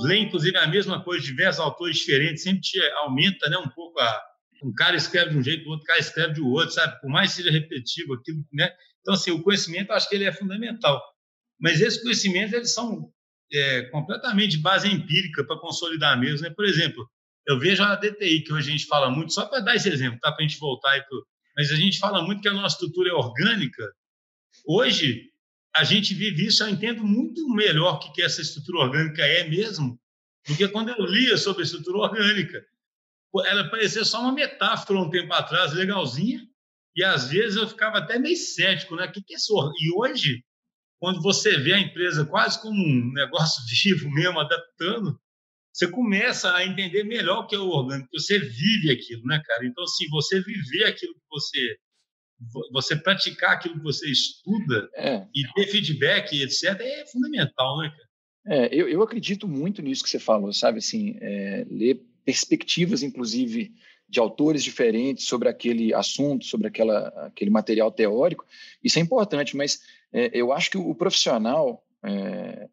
[0.02, 4.24] Lê, inclusive, a mesma coisa, diversos autores diferentes, sempre te aumenta né, um pouco a.
[4.64, 7.00] Um cara escreve de um jeito, o outro cara escreve de outro, sabe?
[7.00, 8.68] Por mais que seja repetitivo aquilo, né?
[9.02, 11.00] Então, assim, o conhecimento, acho que ele é fundamental.
[11.60, 13.14] Mas esses conhecimentos, eles são
[13.52, 16.50] é, completamente base empírica para consolidar mesmo, né?
[16.50, 17.10] Por exemplo,
[17.48, 20.20] eu vejo a DTI, que hoje a gente fala muito, só para dar esse exemplo,
[20.20, 20.32] tá?
[20.32, 23.10] para a gente voltar e tudo, mas a gente fala muito que a nossa estrutura
[23.10, 23.90] é orgânica.
[24.66, 25.32] Hoje,
[25.76, 30.00] a gente vive isso, eu entendo muito melhor o que essa estrutura orgânica é mesmo,
[30.48, 32.66] do que quando eu lia sobre a estrutura orgânica.
[33.46, 36.42] Ela parecia só uma metáfora um tempo atrás, legalzinha,
[36.96, 39.06] e às vezes eu ficava até meio cético, né?
[39.06, 39.54] O que é isso?
[39.80, 40.44] E hoje,
[41.00, 45.20] quando você vê a empresa quase como um negócio vivo mesmo, adaptando,
[45.72, 49.66] você começa a entender melhor o que é o orgânico, você vive aquilo, né, cara?
[49.66, 51.78] Então, assim, você viver aquilo que você
[52.72, 55.26] você praticar aquilo que você estuda é.
[55.34, 58.08] e ter feedback, etc., é fundamental, né, cara?
[58.50, 60.78] É, eu, eu acredito muito nisso que você falou, sabe?
[60.78, 63.74] Assim, é, ler perspectivas, inclusive,
[64.08, 68.46] de autores diferentes sobre aquele assunto, sobre aquela, aquele material teórico,
[68.82, 69.82] isso é importante, mas
[70.14, 72.68] é, eu acho que o profissional, é,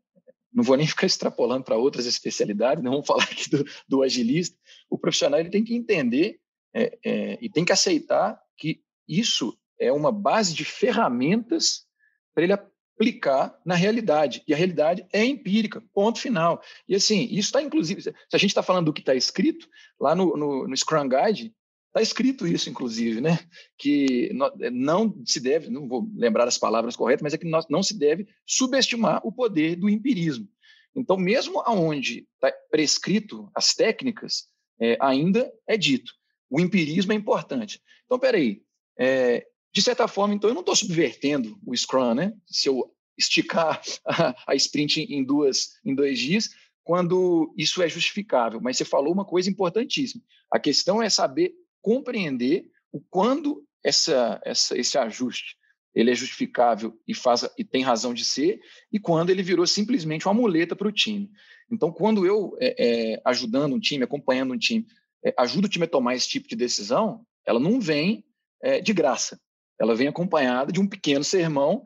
[0.52, 4.56] não vou nem ficar extrapolando para outras especialidades, não vamos falar aqui do, do, agilista.
[4.88, 6.38] O profissional ele tem que entender
[6.74, 11.86] é, é, e tem que aceitar que isso é uma base de ferramentas
[12.34, 14.42] para ele aplicar na realidade.
[14.46, 16.62] E a realidade é empírica, ponto final.
[16.88, 19.68] E assim, isso está inclusive, se a gente está falando do que está escrito,
[20.00, 21.54] lá no, no, no Scrum Guide,
[21.94, 23.38] está escrito isso, inclusive, né?
[23.78, 24.30] Que
[24.72, 28.26] não se deve, não vou lembrar as palavras corretas, mas é que não se deve
[28.44, 30.48] subestimar o poder do empirismo.
[30.96, 34.48] Então, mesmo aonde está prescrito as técnicas,
[34.80, 36.12] é, ainda é dito.
[36.50, 37.80] O empirismo é importante.
[38.06, 38.62] Então, peraí,
[38.98, 42.32] é, de certa forma, então, eu não estou subvertendo o Scrum, né?
[42.44, 46.50] Se eu esticar a, a sprint em, duas, em dois dias,
[46.82, 48.60] quando isso é justificável.
[48.60, 50.22] Mas você falou uma coisa importantíssima.
[50.50, 51.54] A questão é saber
[51.84, 55.58] compreender o quando essa, essa, esse ajuste
[55.94, 58.58] ele é justificável e faz e tem razão de ser,
[58.90, 61.30] e quando ele virou simplesmente uma muleta para o time.
[61.70, 64.86] Então, quando eu, é, é, ajudando um time, acompanhando um time,
[65.24, 68.24] é, ajudo o time a tomar esse tipo de decisão, ela não vem
[68.60, 69.40] é, de graça.
[69.78, 71.84] Ela vem acompanhada de um pequeno sermão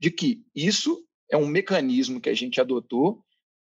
[0.00, 3.22] de que isso é um mecanismo que a gente adotou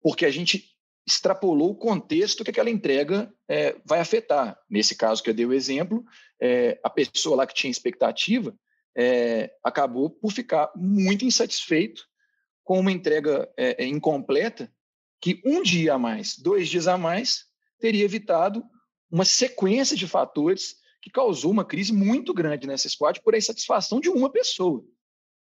[0.00, 0.71] porque a gente
[1.06, 4.58] extrapolou o contexto que aquela entrega é, vai afetar.
[4.70, 6.04] Nesse caso que eu dei o exemplo,
[6.40, 8.54] é, a pessoa lá que tinha expectativa
[8.96, 12.06] é, acabou por ficar muito insatisfeito
[12.62, 14.72] com uma entrega é, é, incompleta
[15.20, 17.44] que um dia a mais, dois dias a mais,
[17.78, 18.64] teria evitado
[19.10, 24.08] uma sequência de fatores que causou uma crise muito grande nessa squad por insatisfação de
[24.08, 24.84] uma pessoa.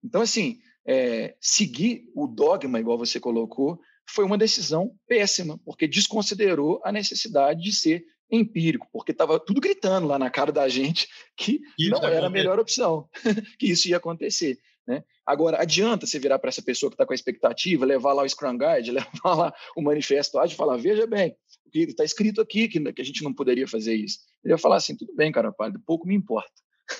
[0.04, 3.80] Então, assim, é, seguir o dogma, igual você colocou,
[4.10, 10.08] foi uma decisão péssima, porque desconsiderou a necessidade de ser empírico, porque estava tudo gritando
[10.08, 13.08] lá na cara da gente que isso não era a melhor opção,
[13.58, 14.58] que isso ia acontecer.
[14.88, 15.04] Né?
[15.26, 18.30] Agora, adianta você virar para essa pessoa que está com a expectativa, levar lá o
[18.30, 22.68] Scrum Guide, levar lá o manifesto e falar: veja bem, o que está escrito aqui
[22.68, 24.20] que, a gente não poderia fazer isso.
[24.44, 26.52] Ele ia falar assim: tudo bem, cara, padre, pouco me importa.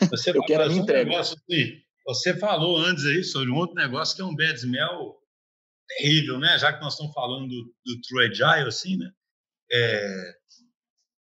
[0.10, 1.10] Você Eu quero a minha entrega.
[1.10, 5.16] Um assim, você falou antes aí sobre um outro negócio que é um bad smell
[5.88, 6.58] terrível, né?
[6.58, 9.12] Já que nós estamos falando do, do True Agile, assim, né?
[9.72, 10.34] É,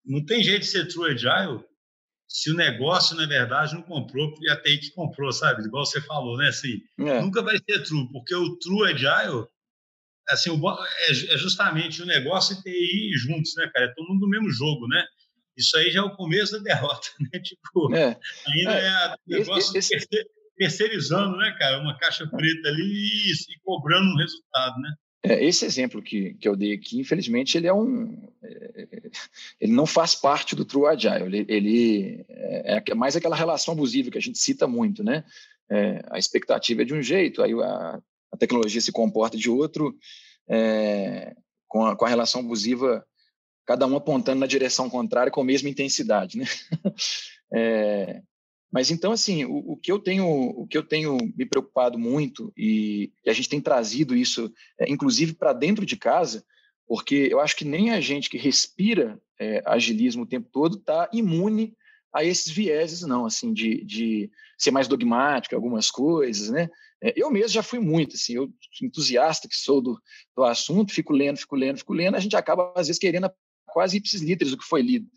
[0.05, 1.63] não tem jeito de ser True Agile
[2.27, 5.63] se o negócio, na verdade, não comprou, porque a TI que comprou, sabe?
[5.63, 6.47] Igual você falou, né?
[6.47, 7.21] Assim, é.
[7.21, 9.45] Nunca vai ser True, porque o True Agile,
[10.29, 13.87] assim, é, é justamente o negócio e TI juntos, né, cara?
[13.87, 15.05] É todo mundo do mesmo jogo, né?
[15.57, 17.39] Isso aí já é o começo da derrota, né?
[17.41, 18.17] Tipo, é.
[18.47, 20.07] ainda é, é o negócio esse, esse
[20.61, 24.93] terceirizando, né, cara, uma caixa preta ali e, e cobrando um resultado, né?
[25.23, 28.87] É, esse exemplo que, que eu dei aqui, infelizmente, ele é um, é,
[29.59, 31.25] ele não faz parte do True Agile.
[31.25, 35.23] Ele, ele é, é mais aquela relação abusiva que a gente cita muito, né?
[35.67, 37.99] É, a expectativa é de um jeito, aí a,
[38.31, 39.95] a tecnologia se comporta de outro,
[40.47, 41.35] é,
[41.67, 43.03] com, a, com a relação abusiva,
[43.65, 46.45] cada um apontando na direção contrária com a mesma intensidade, né?
[47.53, 48.21] É,
[48.71, 52.53] mas então, assim, o, o, que eu tenho, o que eu tenho me preocupado muito
[52.55, 56.43] e, e a gente tem trazido isso, é, inclusive para dentro de casa,
[56.87, 61.09] porque eu acho que nem a gente que respira é, agilismo o tempo todo está
[61.11, 61.75] imune
[62.13, 66.69] a esses vieses, não, assim, de, de ser mais dogmático algumas coisas, né?
[67.03, 69.99] É, eu mesmo já fui muito, assim, eu entusiasta que sou do,
[70.35, 73.29] do assunto, fico lendo, fico lendo, fico lendo, a gente acaba às vezes querendo
[73.65, 75.07] quase ipsis literis o que foi lido.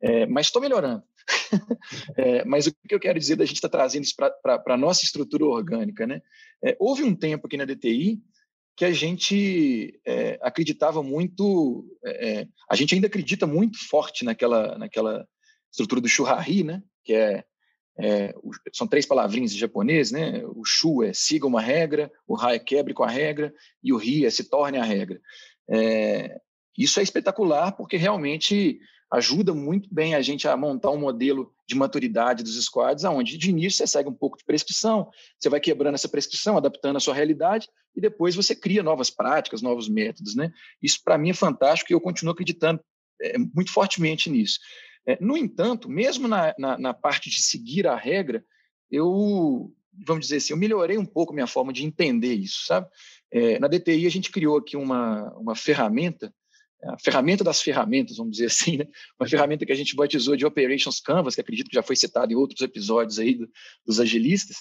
[0.00, 1.02] É, mas estou melhorando.
[2.16, 4.76] é, mas o que eu quero dizer da gente estar tá trazendo isso para a
[4.76, 6.06] nossa estrutura orgânica?
[6.06, 6.20] Né?
[6.62, 8.20] É, houve um tempo aqui na DTI
[8.76, 14.76] que a gente é, acreditava muito, é, é, a gente ainda acredita muito forte naquela,
[14.76, 15.26] naquela
[15.70, 16.82] estrutura do churrari, né?
[17.04, 17.44] que é,
[17.98, 18.34] é
[18.72, 20.42] são três palavrinhas em japonês, né?
[20.44, 23.96] o shu é siga uma regra, o ha é quebre com a regra, e o
[23.96, 25.20] ri é se torne a regra.
[26.76, 28.80] Isso é espetacular porque realmente
[29.14, 33.50] ajuda muito bem a gente a montar um modelo de maturidade dos squads, aonde de
[33.50, 37.14] início você segue um pouco de prescrição, você vai quebrando essa prescrição, adaptando a sua
[37.14, 40.34] realidade, e depois você cria novas práticas, novos métodos.
[40.34, 40.52] Né?
[40.82, 42.80] Isso, para mim, é fantástico e eu continuo acreditando
[43.20, 44.58] é, muito fortemente nisso.
[45.06, 48.44] É, no entanto, mesmo na, na, na, parte de seguir a regra,
[48.90, 49.72] eu,
[50.06, 52.88] vamos dizer assim, eu melhorei um pouco minha forma de entender isso, sabe?
[53.30, 56.34] É, na DTI, a gente criou aqui uma, uma ferramenta
[56.88, 58.86] a ferramenta das ferramentas, vamos dizer assim, né?
[59.18, 62.32] uma ferramenta que a gente batizou de Operations Canvas, que acredito que já foi citado
[62.32, 63.48] em outros episódios aí do,
[63.86, 64.58] dos agilistas,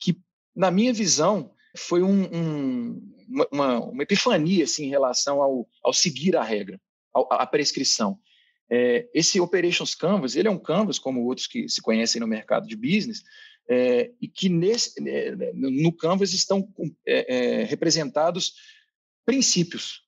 [0.00, 0.16] que,
[0.54, 3.14] na minha visão, foi um, um,
[3.50, 6.80] uma, uma, epifania assim, em relação ao, ao seguir a regra,
[7.14, 8.18] à prescrição.
[8.70, 12.66] É, esse Operations Canvas, ele é um canvas, como outros que se conhecem no mercado
[12.66, 13.22] de business,
[13.68, 16.68] é, e que nesse, é, no Canvas estão
[17.06, 18.54] é, é, representados
[19.24, 20.02] princípios,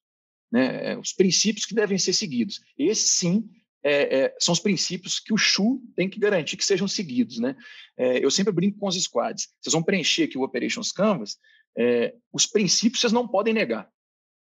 [0.55, 2.61] né, os princípios que devem ser seguidos.
[2.79, 3.51] Esse, sim,
[3.83, 7.41] é, é, são os princípios que o Shu tem que garantir que sejam seguidos.
[7.41, 7.57] Né?
[7.97, 9.49] É, eu sempre brinco com os squads.
[9.61, 11.39] Vocês vão preencher aqui o Operations Canvas,
[11.77, 13.91] é, os princípios vocês não podem negar.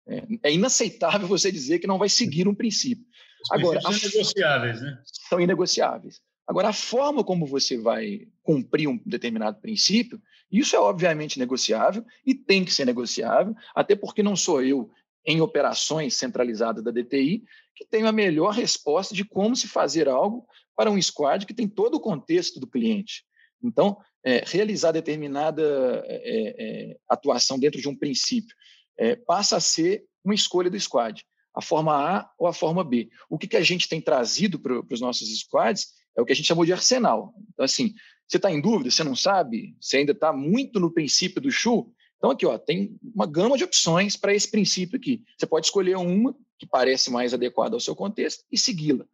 [0.08, 3.04] É, é, inaceitável você dizer que não vai seguir um princípio.
[3.42, 5.02] Os Agora, são inegociáveis, né?
[5.28, 6.22] São inegociáveis.
[6.48, 12.36] Agora, a forma como você vai cumprir um determinado princípio, isso é obviamente negociável e
[12.36, 14.92] tem que ser negociável, até porque não sou eu,
[15.26, 17.44] em operações centralizadas da DTI,
[17.76, 21.68] que tenho a melhor resposta de como se fazer algo para um squad que tem
[21.68, 23.24] todo o contexto do cliente.
[23.64, 28.56] Então, é, realizar determinada é, é, atuação dentro de um princípio
[28.98, 33.10] é, passa a ser uma escolha do squad, a forma A ou a forma B.
[33.30, 36.36] O que, que a gente tem trazido para os nossos squads é o que a
[36.36, 37.34] gente chamou de arsenal.
[37.54, 37.94] Então, assim,
[38.28, 41.92] você está em dúvida, você não sabe, você ainda está muito no princípio do Chu.
[42.26, 45.24] Então, aqui, ó, tem uma gama de opções para esse princípio aqui.
[45.38, 49.06] Você pode escolher uma que parece mais adequada ao seu contexto e segui-la.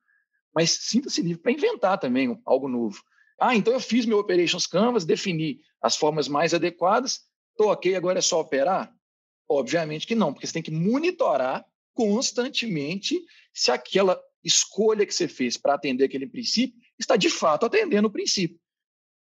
[0.56, 3.04] Mas sinta-se livre para inventar também algo novo.
[3.38, 7.20] Ah, então eu fiz meu Operations Canvas, defini as formas mais adequadas,
[7.50, 8.96] estou ok, agora é só operar?
[9.50, 13.20] Obviamente que não, porque você tem que monitorar constantemente
[13.54, 18.12] se aquela escolha que você fez para atender aquele princípio está de fato atendendo o
[18.12, 18.58] princípio.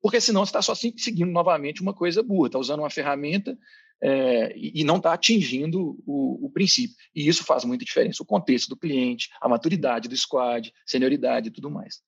[0.03, 3.57] Porque senão você está só seguindo novamente uma coisa burra, está usando uma ferramenta
[4.01, 6.93] é, e não está atingindo o, o, princípio.
[7.15, 8.21] E isso faz muita diferença.
[8.21, 12.01] O contexto do cliente, a maturidade do squad, senioridade e tudo mais.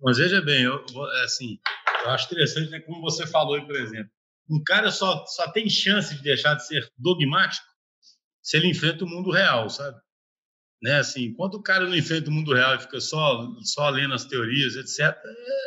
[0.00, 0.82] Mas veja bem, eu,
[1.22, 1.58] assim,
[2.02, 4.10] eu acho interessante, né, como você falou, por exemplo,
[4.48, 7.66] um cara só, só tem chance de deixar de ser dogmático
[8.40, 10.00] se ele enfrenta o mundo real, sabe?
[10.82, 10.98] Né?
[10.98, 14.24] Assim, enquanto o cara não enfrenta o mundo real e fica só, só lendo as
[14.24, 15.16] teorias, etc.,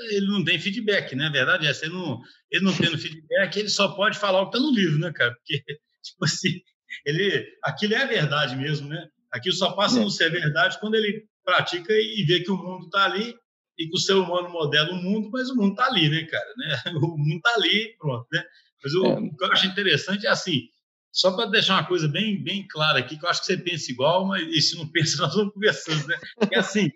[0.10, 1.28] ele não tem feedback, né?
[1.28, 2.20] A verdade é essa, ele não,
[2.52, 5.34] ele não tendo feedback, ele só pode falar o que está no livro, né, cara?
[5.34, 5.64] Porque,
[6.04, 6.60] tipo assim,
[7.06, 9.08] ele, aquilo é a verdade mesmo, né?
[9.32, 12.86] Aquilo só passa a não ser verdade quando ele pratica e vê que o mundo
[12.86, 13.34] está ali
[13.78, 16.54] e que o ser humano modela o mundo, mas o mundo está ali, né, cara?
[16.58, 16.82] Né?
[16.96, 18.44] O mundo está ali, pronto, né?
[18.84, 19.14] Mas o, é.
[19.14, 20.68] o que eu acho interessante é assim,
[21.16, 23.90] só para deixar uma coisa bem, bem clara aqui, que eu acho que você pensa
[23.90, 26.20] igual, mas e se não pensa, nós vamos conversando, né?
[26.52, 26.92] É assim,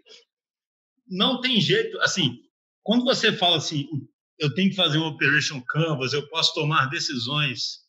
[1.08, 2.38] não tem jeito, assim,
[2.84, 3.88] quando você fala assim,
[4.38, 7.80] eu tenho que fazer um operation canvas, eu posso tomar decisões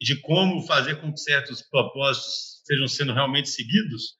[0.00, 4.16] de como fazer com que certos propósitos estejam sendo realmente seguidos,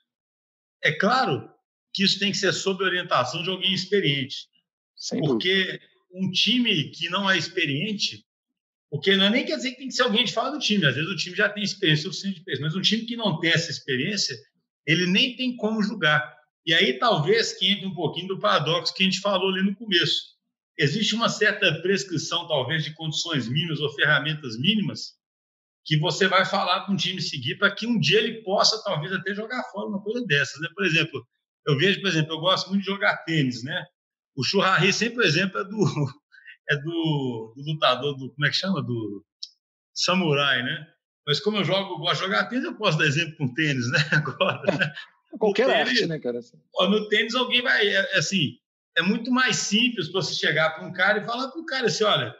[0.84, 1.50] é claro
[1.92, 4.48] que isso tem que ser sob orientação de alguém experiente.
[4.94, 5.84] Sem porque dúvida.
[6.12, 8.24] um time que não é experiente,
[8.90, 10.86] porque não é nem quer dizer que tem que ser alguém de fora do time.
[10.86, 13.70] Às vezes o time já tem experiência suficiente, mas um time que não tem essa
[13.70, 14.36] experiência,
[14.86, 16.34] ele nem tem como julgar.
[16.66, 19.74] E aí talvez que entre um pouquinho do paradoxo que a gente falou ali no
[19.74, 20.34] começo.
[20.76, 25.14] Existe uma certa prescrição, talvez, de condições mínimas ou ferramentas mínimas
[25.84, 29.12] que você vai falar para um time seguir para que um dia ele possa, talvez,
[29.12, 30.60] até jogar fora uma coisa dessas.
[30.60, 30.68] Né?
[30.74, 31.24] Por exemplo,
[31.66, 33.84] eu vejo, por exemplo, eu gosto muito de jogar tênis, né?
[34.34, 35.84] O Churrari sempre, por exemplo, é do,
[36.70, 39.24] é do, do, lutador do como é que chama do
[39.94, 40.86] samurai, né?
[41.26, 43.98] Mas como eu jogo, gosto de jogar tênis, eu posso dar exemplo com tênis, né?
[44.12, 44.92] Agora, né?
[45.38, 46.40] qualquer tênis, arte, né, cara?
[46.88, 48.58] no tênis alguém vai, é, é, assim,
[48.96, 51.86] é muito mais simples para você chegar para um cara e falar para o cara
[51.86, 52.34] assim, olha,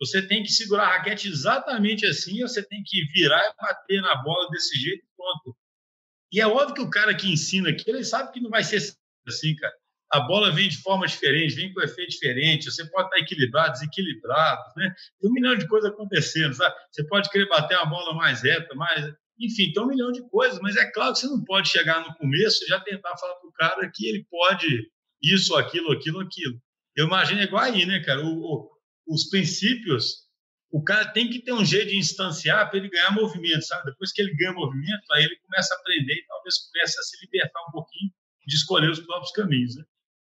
[0.00, 4.16] você tem que segurar a raquete exatamente assim, você tem que virar e bater na
[4.22, 5.56] bola desse jeito, pronto.
[6.32, 8.76] E é óbvio que o cara que ensina aqui, ele sabe que não vai ser
[9.26, 9.74] assim, cara
[10.10, 14.62] a bola vem de forma diferente, vem com efeito diferente, você pode estar equilibrado, desequilibrado,
[14.76, 14.94] né?
[15.20, 16.74] Tem um milhão de coisas acontecendo, sabe?
[16.90, 19.12] Você pode querer bater uma bola mais reta, mais...
[19.38, 22.14] Enfim, tem um milhão de coisas, mas é claro que você não pode chegar no
[22.14, 24.90] começo e já tentar falar para o cara que ele pode
[25.22, 26.60] isso, aquilo, aquilo, aquilo.
[26.96, 28.24] Eu imagino é igual aí, né, cara?
[28.24, 28.70] O, o,
[29.06, 30.26] os princípios,
[30.70, 33.90] o cara tem que ter um jeito de instanciar para ele ganhar movimento, sabe?
[33.90, 37.24] Depois que ele ganha movimento, aí ele começa a aprender e talvez comece a se
[37.24, 38.10] libertar um pouquinho
[38.46, 39.84] de escolher os próprios caminhos, né?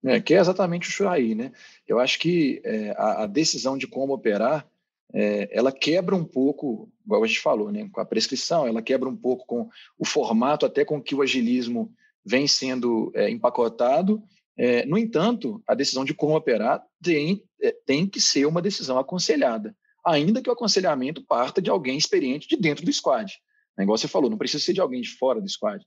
[0.05, 1.51] É, que é exatamente o Shuraí, né?
[1.87, 4.67] Eu acho que é, a, a, decisão de como operar,
[5.13, 7.87] é, ela quebra um pouco, igual a gente falou, né?
[7.89, 11.93] Com a prescrição, ela quebra um pouco com o formato até com que o agilismo
[12.25, 14.21] vem sendo é, empacotado.
[14.57, 18.99] É, no entanto, a decisão de como operar tem, é, tem que ser uma decisão
[18.99, 19.73] aconselhada,
[20.05, 23.33] ainda que o aconselhamento parta de alguém experiente de dentro do squad.
[23.77, 23.85] Né?
[23.85, 25.85] Igual você falou, não precisa ser de alguém de fora do squad.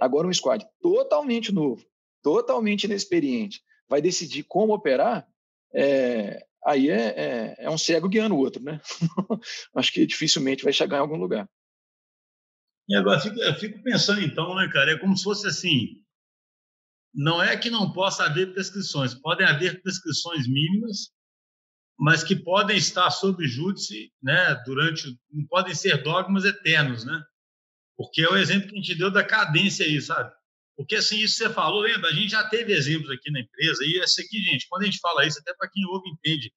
[0.00, 1.84] agora, um squad totalmente novo,
[2.26, 5.24] totalmente inexperiente, vai decidir como operar,
[5.72, 8.80] é, aí é, é, é, um cego guiando o outro, né?
[9.76, 11.48] Acho que dificilmente vai chegar em algum lugar.
[12.88, 14.90] E agora eu fico pensando então, né, cara?
[14.90, 16.02] É como se fosse assim:
[17.14, 21.12] não é que não possa haver prescrições, podem haver prescrições mínimas,
[21.96, 24.60] mas que podem estar sob júdice, né?
[24.66, 27.22] Durante, não podem ser dogmas eternos, né?
[27.96, 30.34] Porque é o exemplo que a gente deu da cadência aí, sabe?
[30.76, 32.10] Porque, assim, isso você falou, lembra?
[32.10, 34.98] A gente já teve exemplos aqui na empresa, e esse aqui, gente, quando a gente
[34.98, 36.52] fala isso, até para quem ouve entende,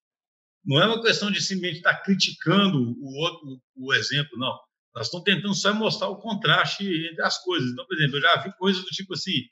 [0.65, 4.59] não é uma questão de simplesmente estar tá criticando o outro, o exemplo, não.
[4.93, 7.71] Nós estamos tentando só mostrar o contraste entre as coisas.
[7.71, 9.45] Então, por exemplo, eu já vi coisas do tipo assim: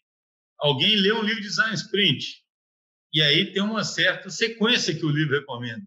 [0.60, 2.44] alguém lê um livro de design sprint,
[3.14, 5.86] e aí tem uma certa sequência que o livro recomenda.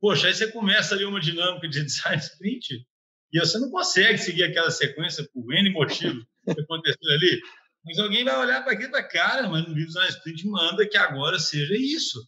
[0.00, 2.86] Poxa, aí você começa ali uma dinâmica de design sprint,
[3.32, 7.42] e você não consegue seguir aquela sequência por N motivos que aconteceu ali.
[7.84, 10.88] Mas alguém vai olhar para aquilo e vai, cara, mas no livro design sprint manda
[10.88, 12.26] que agora seja isso.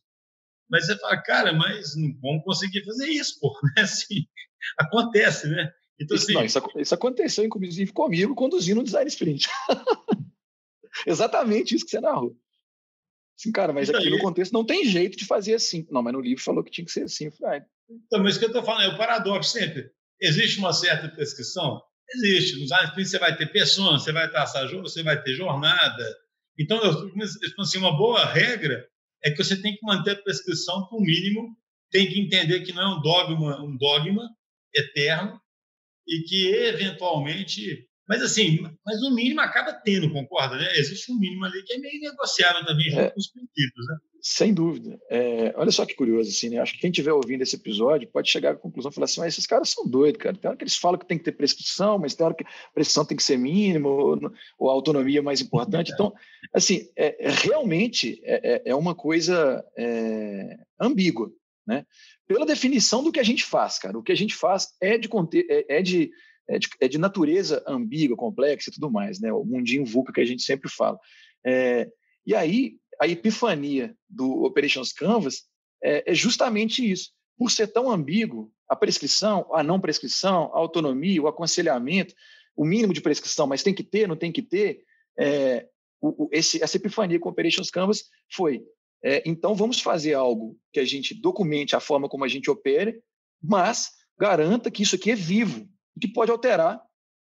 [0.68, 3.52] Mas você fala, cara, mas não vamos conseguir fazer isso, pô.
[3.76, 3.82] Né?
[3.82, 4.26] Assim,
[4.78, 5.72] acontece, né?
[5.98, 9.48] Então, isso, assim, não, isso, isso, aconteceu, inclusive, comigo, conduzindo o design sprint.
[11.07, 12.36] Exatamente isso que você narrou.
[13.34, 15.86] Sim, cara, mas aqui no contexto não tem jeito de fazer assim.
[15.90, 17.30] Não, mas no livro falou que tinha que ser assim.
[17.30, 19.90] Falei, ah, então, mas o que eu estou falando é o paradoxo sempre.
[20.20, 21.82] Existe uma certa prescrição?
[22.14, 22.54] Existe.
[22.57, 26.16] No design sprint você vai ter pessoas, você vai traçar jogo, você vai ter jornada.
[26.59, 27.11] Então, eu,
[27.59, 28.86] assim, uma boa regra
[29.22, 31.57] é que você tem que manter a prescrição para o mínimo,
[31.90, 34.28] tem que entender que não é um dogma, um dogma
[34.74, 35.40] eterno
[36.07, 40.57] e que eventualmente, mas assim, mas o mínimo acaba tendo, concorda?
[40.57, 40.78] Né?
[40.78, 43.96] Existe um mínimo ali que é meio negociável também junto é, com os princípios, né?
[44.29, 45.01] Sem dúvida.
[45.09, 46.59] É, olha só que curioso, assim, né?
[46.59, 49.47] Acho que quem estiver ouvindo esse episódio pode chegar à conclusão e falar assim: esses
[49.47, 50.37] caras são doidos, cara.
[50.37, 52.72] Tem hora que eles falam que tem que ter prescrição, mas tem hora que a
[52.74, 54.18] prescrição tem que ser mínima, ou,
[54.59, 55.93] ou a autonomia é mais importante.
[55.93, 56.12] Então,
[56.53, 61.31] assim, é, é realmente é, é, é uma coisa é, ambígua,
[61.64, 61.87] né?
[62.27, 63.97] Pela definição do que a gente faz, cara.
[63.97, 65.09] O que a gente faz é de,
[65.49, 66.11] é, é de,
[66.49, 69.33] é de, é de natureza ambígua, complexa e tudo mais, né?
[69.33, 70.99] O mundinho VUCA que a gente sempre fala.
[71.47, 71.89] É,
[72.27, 75.44] e aí, a epifania do Operations Canvas
[75.82, 77.11] é, é justamente isso.
[77.38, 82.14] Por ser tão ambíguo, a prescrição, a não prescrição, a autonomia, o aconselhamento,
[82.57, 84.82] o mínimo de prescrição, mas tem que ter, não tem que ter,
[85.18, 85.68] é,
[86.01, 88.62] o, o, esse, essa epifania com Operations Canvas foi
[89.07, 92.92] é, então, vamos fazer algo que a gente documente a forma como a gente opera,
[93.42, 95.68] mas garanta que isso aqui é vivo
[96.01, 96.82] que pode alterar,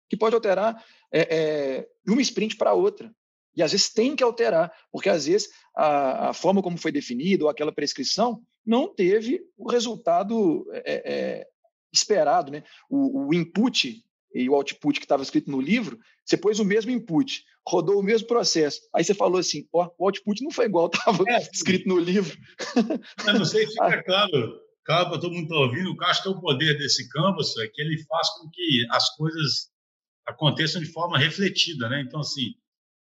[0.09, 3.13] que pode alterar é, é, de uma sprint para outra.
[3.55, 7.45] E às vezes tem que alterar, porque às vezes a, a forma como foi definido
[7.45, 11.47] ou aquela prescrição não teve o resultado é, é,
[11.93, 12.51] esperado.
[12.51, 12.63] Né?
[12.89, 14.03] O, o input
[14.35, 18.03] e o output que estava escrito no livro, você pôs o mesmo input, rodou o
[18.03, 18.81] mesmo processo.
[18.95, 22.37] Aí você falou assim, ó, o output não foi igual estava é, escrito no livro.
[23.27, 26.23] Eu não sei se fica claro, claro para todo mundo está ouvindo, o que acho
[26.23, 29.71] que é o poder desse canvas é que ele faz com que as coisas
[30.27, 32.01] aconteçam de forma refletida, né?
[32.01, 32.55] Então, assim,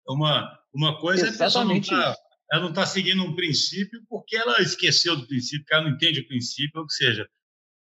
[0.07, 4.01] uma, uma coisa Exatamente é a pessoa não tá, ela não está seguindo um princípio
[4.09, 7.27] porque ela esqueceu do princípio, porque ela não entende o princípio, ou seja,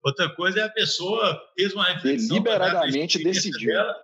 [0.04, 2.28] Outra coisa é a pessoa fez uma reflexão.
[2.28, 3.72] Deliberadamente decidiu.
[3.72, 3.96] Dela,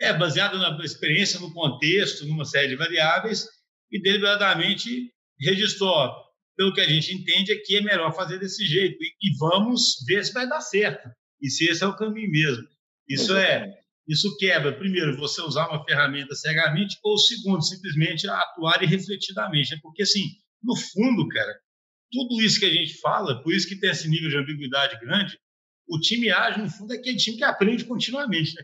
[0.00, 3.46] é, baseada na experiência, no contexto, numa série de variáveis,
[3.90, 6.10] e deliberadamente registrou.
[6.56, 8.96] Pelo que a gente entende, aqui é melhor fazer desse jeito.
[9.02, 11.10] E, e vamos ver se vai dar certo.
[11.40, 12.66] E se esse é o caminho mesmo.
[13.06, 13.78] Isso é.
[14.08, 19.74] Isso quebra, primeiro, você usar uma ferramenta cegamente, ou segundo, simplesmente atuar irrefletidamente.
[19.74, 20.24] É porque, assim,
[20.62, 21.52] no fundo, cara,
[22.10, 25.38] tudo isso que a gente fala, por isso que tem esse nível de ambiguidade grande,
[25.88, 28.54] o time age, no fundo, é aquele time que aprende continuamente.
[28.54, 28.62] Né?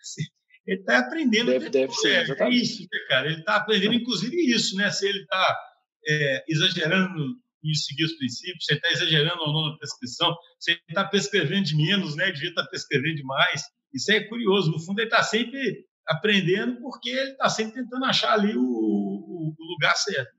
[0.00, 0.22] Assim,
[0.66, 1.50] ele está aprendendo.
[1.50, 3.26] Deve, deve ser, é, é isso, né, cara?
[3.26, 4.90] Ele está aprendendo, inclusive, isso, né?
[4.90, 5.58] Se ele está
[6.06, 10.72] é, exagerando em seguir os princípios, se ele está exagerando ou não na prescrição, se
[10.72, 12.30] ele está prescrevendo de menos, né?
[12.30, 13.62] Devia estar tá prescrevendo demais.
[13.94, 14.72] Isso é curioso.
[14.72, 19.54] No fundo, ele está sempre aprendendo porque ele está sempre tentando achar ali o, o,
[19.58, 20.34] o lugar certo.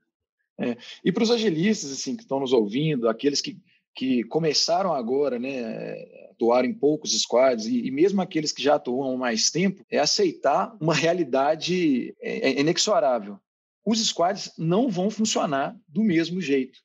[0.58, 3.58] É, e para os agilistas assim, que estão nos ouvindo, aqueles que,
[3.94, 5.94] que começaram agora, né,
[6.30, 9.98] atuar em poucos squads, e, e, mesmo aqueles que já atuam há mais tempo, é
[9.98, 13.38] aceitar uma realidade é, é inexorável.
[13.84, 16.80] Os squads não vão funcionar do mesmo jeito.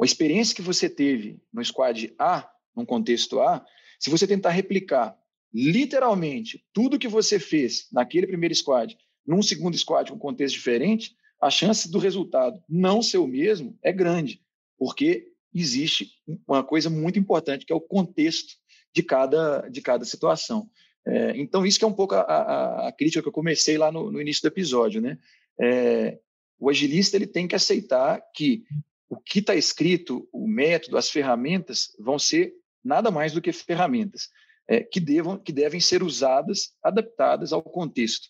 [0.00, 3.64] A experiência que você teve no squad A, num contexto A,
[3.98, 5.16] se você tentar replicar
[5.52, 8.96] literalmente tudo que você fez naquele primeiro squad,
[9.26, 13.76] num segundo squad com um contexto diferente, a chance do resultado não ser o mesmo
[13.82, 14.40] é grande,
[14.78, 16.10] porque existe
[16.46, 18.54] uma coisa muito importante, que é o contexto
[18.94, 20.68] de cada, de cada situação.
[21.06, 23.90] É, então, isso que é um pouco a, a, a, crítica que eu comecei lá
[23.90, 25.00] no, no início do episódio.
[25.00, 25.18] Né?
[25.60, 26.18] É,
[26.58, 28.64] o agilista ele tem que aceitar que
[29.10, 34.30] o que está escrito, o método, as ferramentas, vão ser nada mais do que ferramentas
[34.72, 38.28] é, que, devam, que devem ser usadas, adaptadas ao contexto.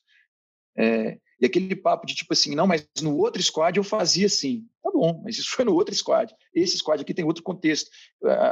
[0.77, 4.67] É, e aquele papo de tipo assim, não, mas no outro squad eu fazia assim.
[4.83, 6.35] Tá bom, mas isso foi no outro squad.
[6.53, 7.91] Esse squad aqui tem outro contexto.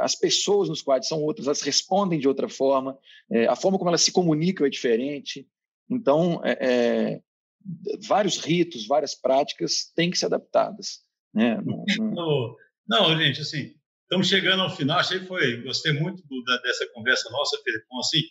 [0.01, 2.97] As pessoas no squad são outras, elas respondem de outra forma,
[3.29, 5.45] é, a forma como elas se comunicam é diferente.
[5.89, 7.21] Então, é, é,
[8.07, 11.01] vários ritos, várias práticas têm que ser adaptadas.
[11.33, 11.61] Né?
[11.99, 12.55] Não,
[12.87, 13.75] não, gente, assim,
[14.11, 14.99] estamos chegando ao final.
[14.99, 17.99] Achei que foi, gostei muito do, da, dessa conversa nossa, Felipão.
[17.99, 18.21] Assim,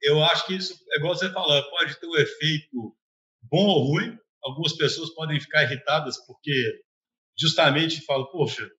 [0.00, 2.96] eu acho que isso, é igual você falou, pode ter um efeito
[3.42, 4.18] bom ou ruim.
[4.42, 6.80] Algumas pessoas podem ficar irritadas porque
[7.38, 8.70] justamente falam, poxa,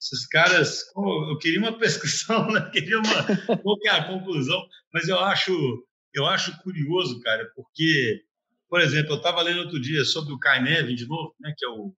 [0.00, 2.70] esses caras, eu queria uma prescrição, né?
[2.72, 5.84] queria uma qual a conclusão, mas eu acho
[6.14, 8.24] eu acho curioso, cara, porque
[8.68, 11.68] por exemplo, eu estava lendo outro dia sobre o Kainevin de novo, né, que é
[11.68, 11.94] o,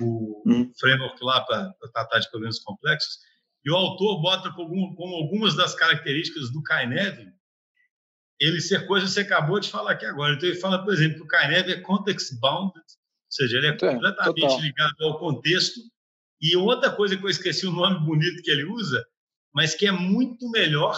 [0.00, 0.70] o hum.
[0.78, 3.18] framework lá para tratar de problemas complexos,
[3.64, 7.32] e o autor bota como, como algumas das características do Kainevin
[8.40, 10.34] ele ser coisa que você acabou de falar aqui agora.
[10.34, 12.82] Então, ele fala, por exemplo, que o Kainevin é context-bound, ou
[13.28, 14.60] seja, ele é, completamente total.
[14.60, 15.80] ligado ao contexto.
[16.40, 19.04] E outra coisa que eu esqueci o nome bonito que ele usa,
[19.52, 20.96] mas que é muito melhor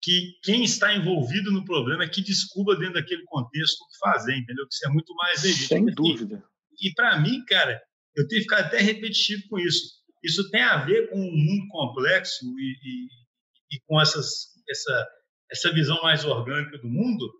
[0.00, 4.34] que quem está envolvido no problema é que descubra dentro daquele contexto o que fazer,
[4.34, 4.66] entendeu?
[4.66, 5.68] Que isso é muito mais legítimo.
[5.68, 6.42] Sem dúvida.
[6.80, 7.80] E, e para mim, cara,
[8.16, 10.01] eu tenho que ficar até repetitivo com isso.
[10.22, 15.08] Isso tem a ver com um mundo complexo e, e, e com essas, essa,
[15.50, 17.30] essa visão mais orgânica do mundo,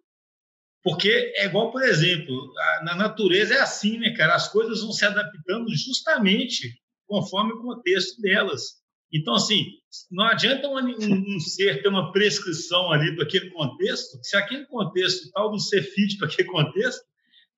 [0.83, 2.53] porque é igual, por exemplo,
[2.83, 4.35] na natureza é assim, né, cara?
[4.35, 6.75] As coisas vão se adaptando justamente
[7.07, 8.83] conforme o contexto delas.
[9.13, 9.67] Então, assim,
[10.11, 14.67] não adianta um, um, um ser ter uma prescrição ali para aquele contexto, se aquele
[14.67, 17.03] contexto tal não ser fit para aquele contexto,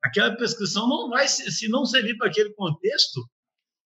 [0.02, 3.20] aquela prescrição não vai, se não servir para aquele contexto,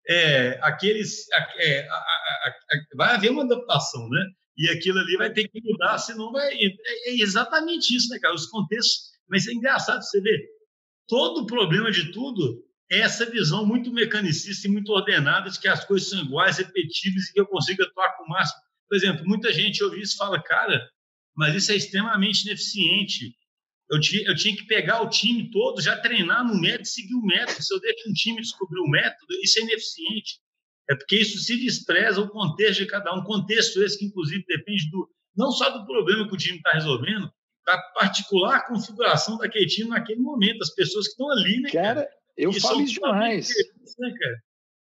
[0.08, 1.26] é, aqueles,
[1.58, 4.26] é, a, a, a, vai haver uma adaptação, né?
[4.56, 6.52] E aquilo ali vai ter que mudar, senão vai.
[6.54, 8.34] É, é exatamente isso, né, cara?
[8.34, 9.10] Os contextos.
[9.28, 10.40] Mas é engraçado você ver.
[11.06, 15.68] Todo o problema de tudo é essa visão muito mecanicista e muito ordenada de que
[15.68, 18.60] as coisas são iguais, repetíveis e que eu consigo atuar com o máximo.
[18.88, 20.88] Por exemplo, muita gente ouve isso e fala, cara,
[21.36, 23.36] mas isso é extremamente ineficiente.
[23.90, 27.24] Eu tinha, eu tinha que pegar o time todo, já treinar no método, seguir o
[27.24, 27.62] método.
[27.62, 30.40] Se eu deixo um time descobrir o método, isso é ineficiente.
[30.90, 33.22] É porque isso se despreza o contexto de cada um.
[33.24, 37.30] Contexto esse que, inclusive, depende do não só do problema que o time está resolvendo,
[37.64, 40.62] da particular configuração daquele time naquele momento.
[40.62, 41.70] As pessoas que estão ali, né?
[41.70, 42.08] Cara, cara?
[42.36, 43.48] eu e falo isso demais.
[43.98, 44.14] Né?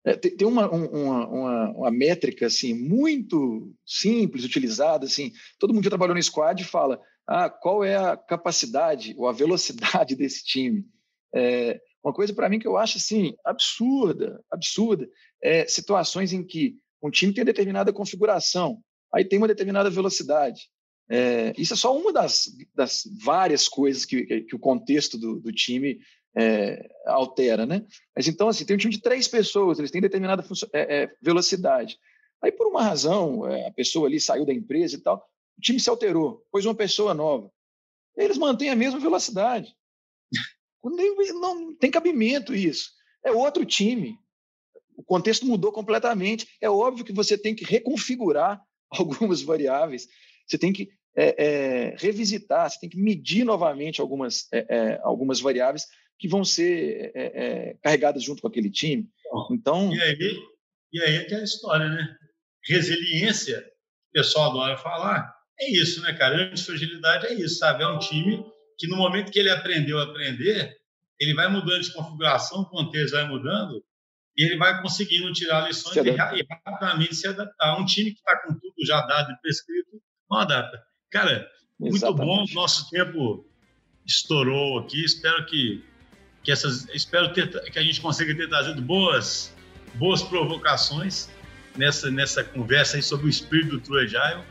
[0.05, 5.89] É, tem uma, uma, uma, uma, métrica assim muito simples utilizada assim todo mundo já
[5.89, 10.85] trabalhou no squad e fala ah, qual é a capacidade ou a velocidade desse time
[11.35, 15.07] é, uma coisa para mim que eu acho assim absurda absurda
[15.43, 18.79] é situações em que um time tem determinada configuração
[19.13, 20.69] aí tem uma determinada velocidade
[21.09, 22.43] é, isso é só uma das,
[22.75, 25.99] das várias coisas que, que o contexto do, do time
[26.37, 27.85] é, altera, né?
[28.15, 31.97] Mas então, assim, tem um time de três pessoas, eles têm determinada é, é, velocidade.
[32.41, 35.25] Aí, por uma razão, é, a pessoa ali saiu da empresa e tal,
[35.57, 37.51] o time se alterou, pôs uma pessoa nova.
[38.15, 39.75] Eles mantêm a mesma velocidade.
[40.83, 42.91] Não, tem cabimento isso.
[43.23, 44.17] É outro time.
[44.95, 46.47] O contexto mudou completamente.
[46.61, 50.07] É óbvio que você tem que reconfigurar algumas variáveis.
[50.47, 55.39] Você tem que é, é, revisitar, você tem que medir novamente algumas, é, é algumas
[55.39, 55.87] variáveis
[56.19, 59.09] que vão ser é, é, carregadas junto com aquele time.
[59.51, 60.39] Então, e aí,
[60.93, 62.15] e aí é aquela história, né?
[62.63, 63.59] Resiliência,
[64.09, 66.51] o pessoal adora falar, é isso, né, cara?
[66.51, 67.83] Antifragilidade é isso, sabe?
[67.83, 68.43] É um time
[68.77, 70.75] que no momento que ele aprendeu a aprender,
[71.19, 73.83] ele vai mudando de configuração, o contexto vai mudando,
[74.37, 77.79] e ele vai conseguindo tirar lições e, e rapidamente se adaptar.
[77.79, 79.99] Um time que está com tudo já dado e prescrito,
[80.29, 80.79] não adapta.
[81.09, 81.49] Cara,
[81.79, 82.53] muito Exatamente.
[82.53, 83.49] bom, nosso tempo
[84.05, 85.83] estourou aqui, espero que
[86.43, 89.53] que essas espero ter, que a gente consiga ter trazido boas
[89.95, 91.29] boas provocações
[91.75, 94.43] nessa nessa conversa aí sobre o espírito do True Agile,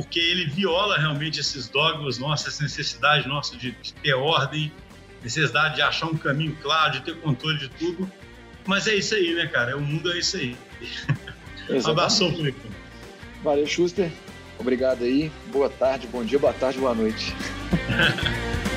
[0.00, 4.72] porque ele viola realmente esses dogmas nossos, essa necessidade nossa de, de ter ordem,
[5.22, 8.10] necessidade de achar um caminho claro, de ter controle de tudo.
[8.66, 9.76] Mas é isso aí, né, cara?
[9.76, 10.56] O mundo é isso aí.
[11.84, 12.60] Abração, Felipe.
[13.44, 14.10] Valeu, Schuster.
[14.58, 15.30] Obrigado aí.
[15.52, 17.34] Boa tarde, bom dia, boa tarde, boa noite.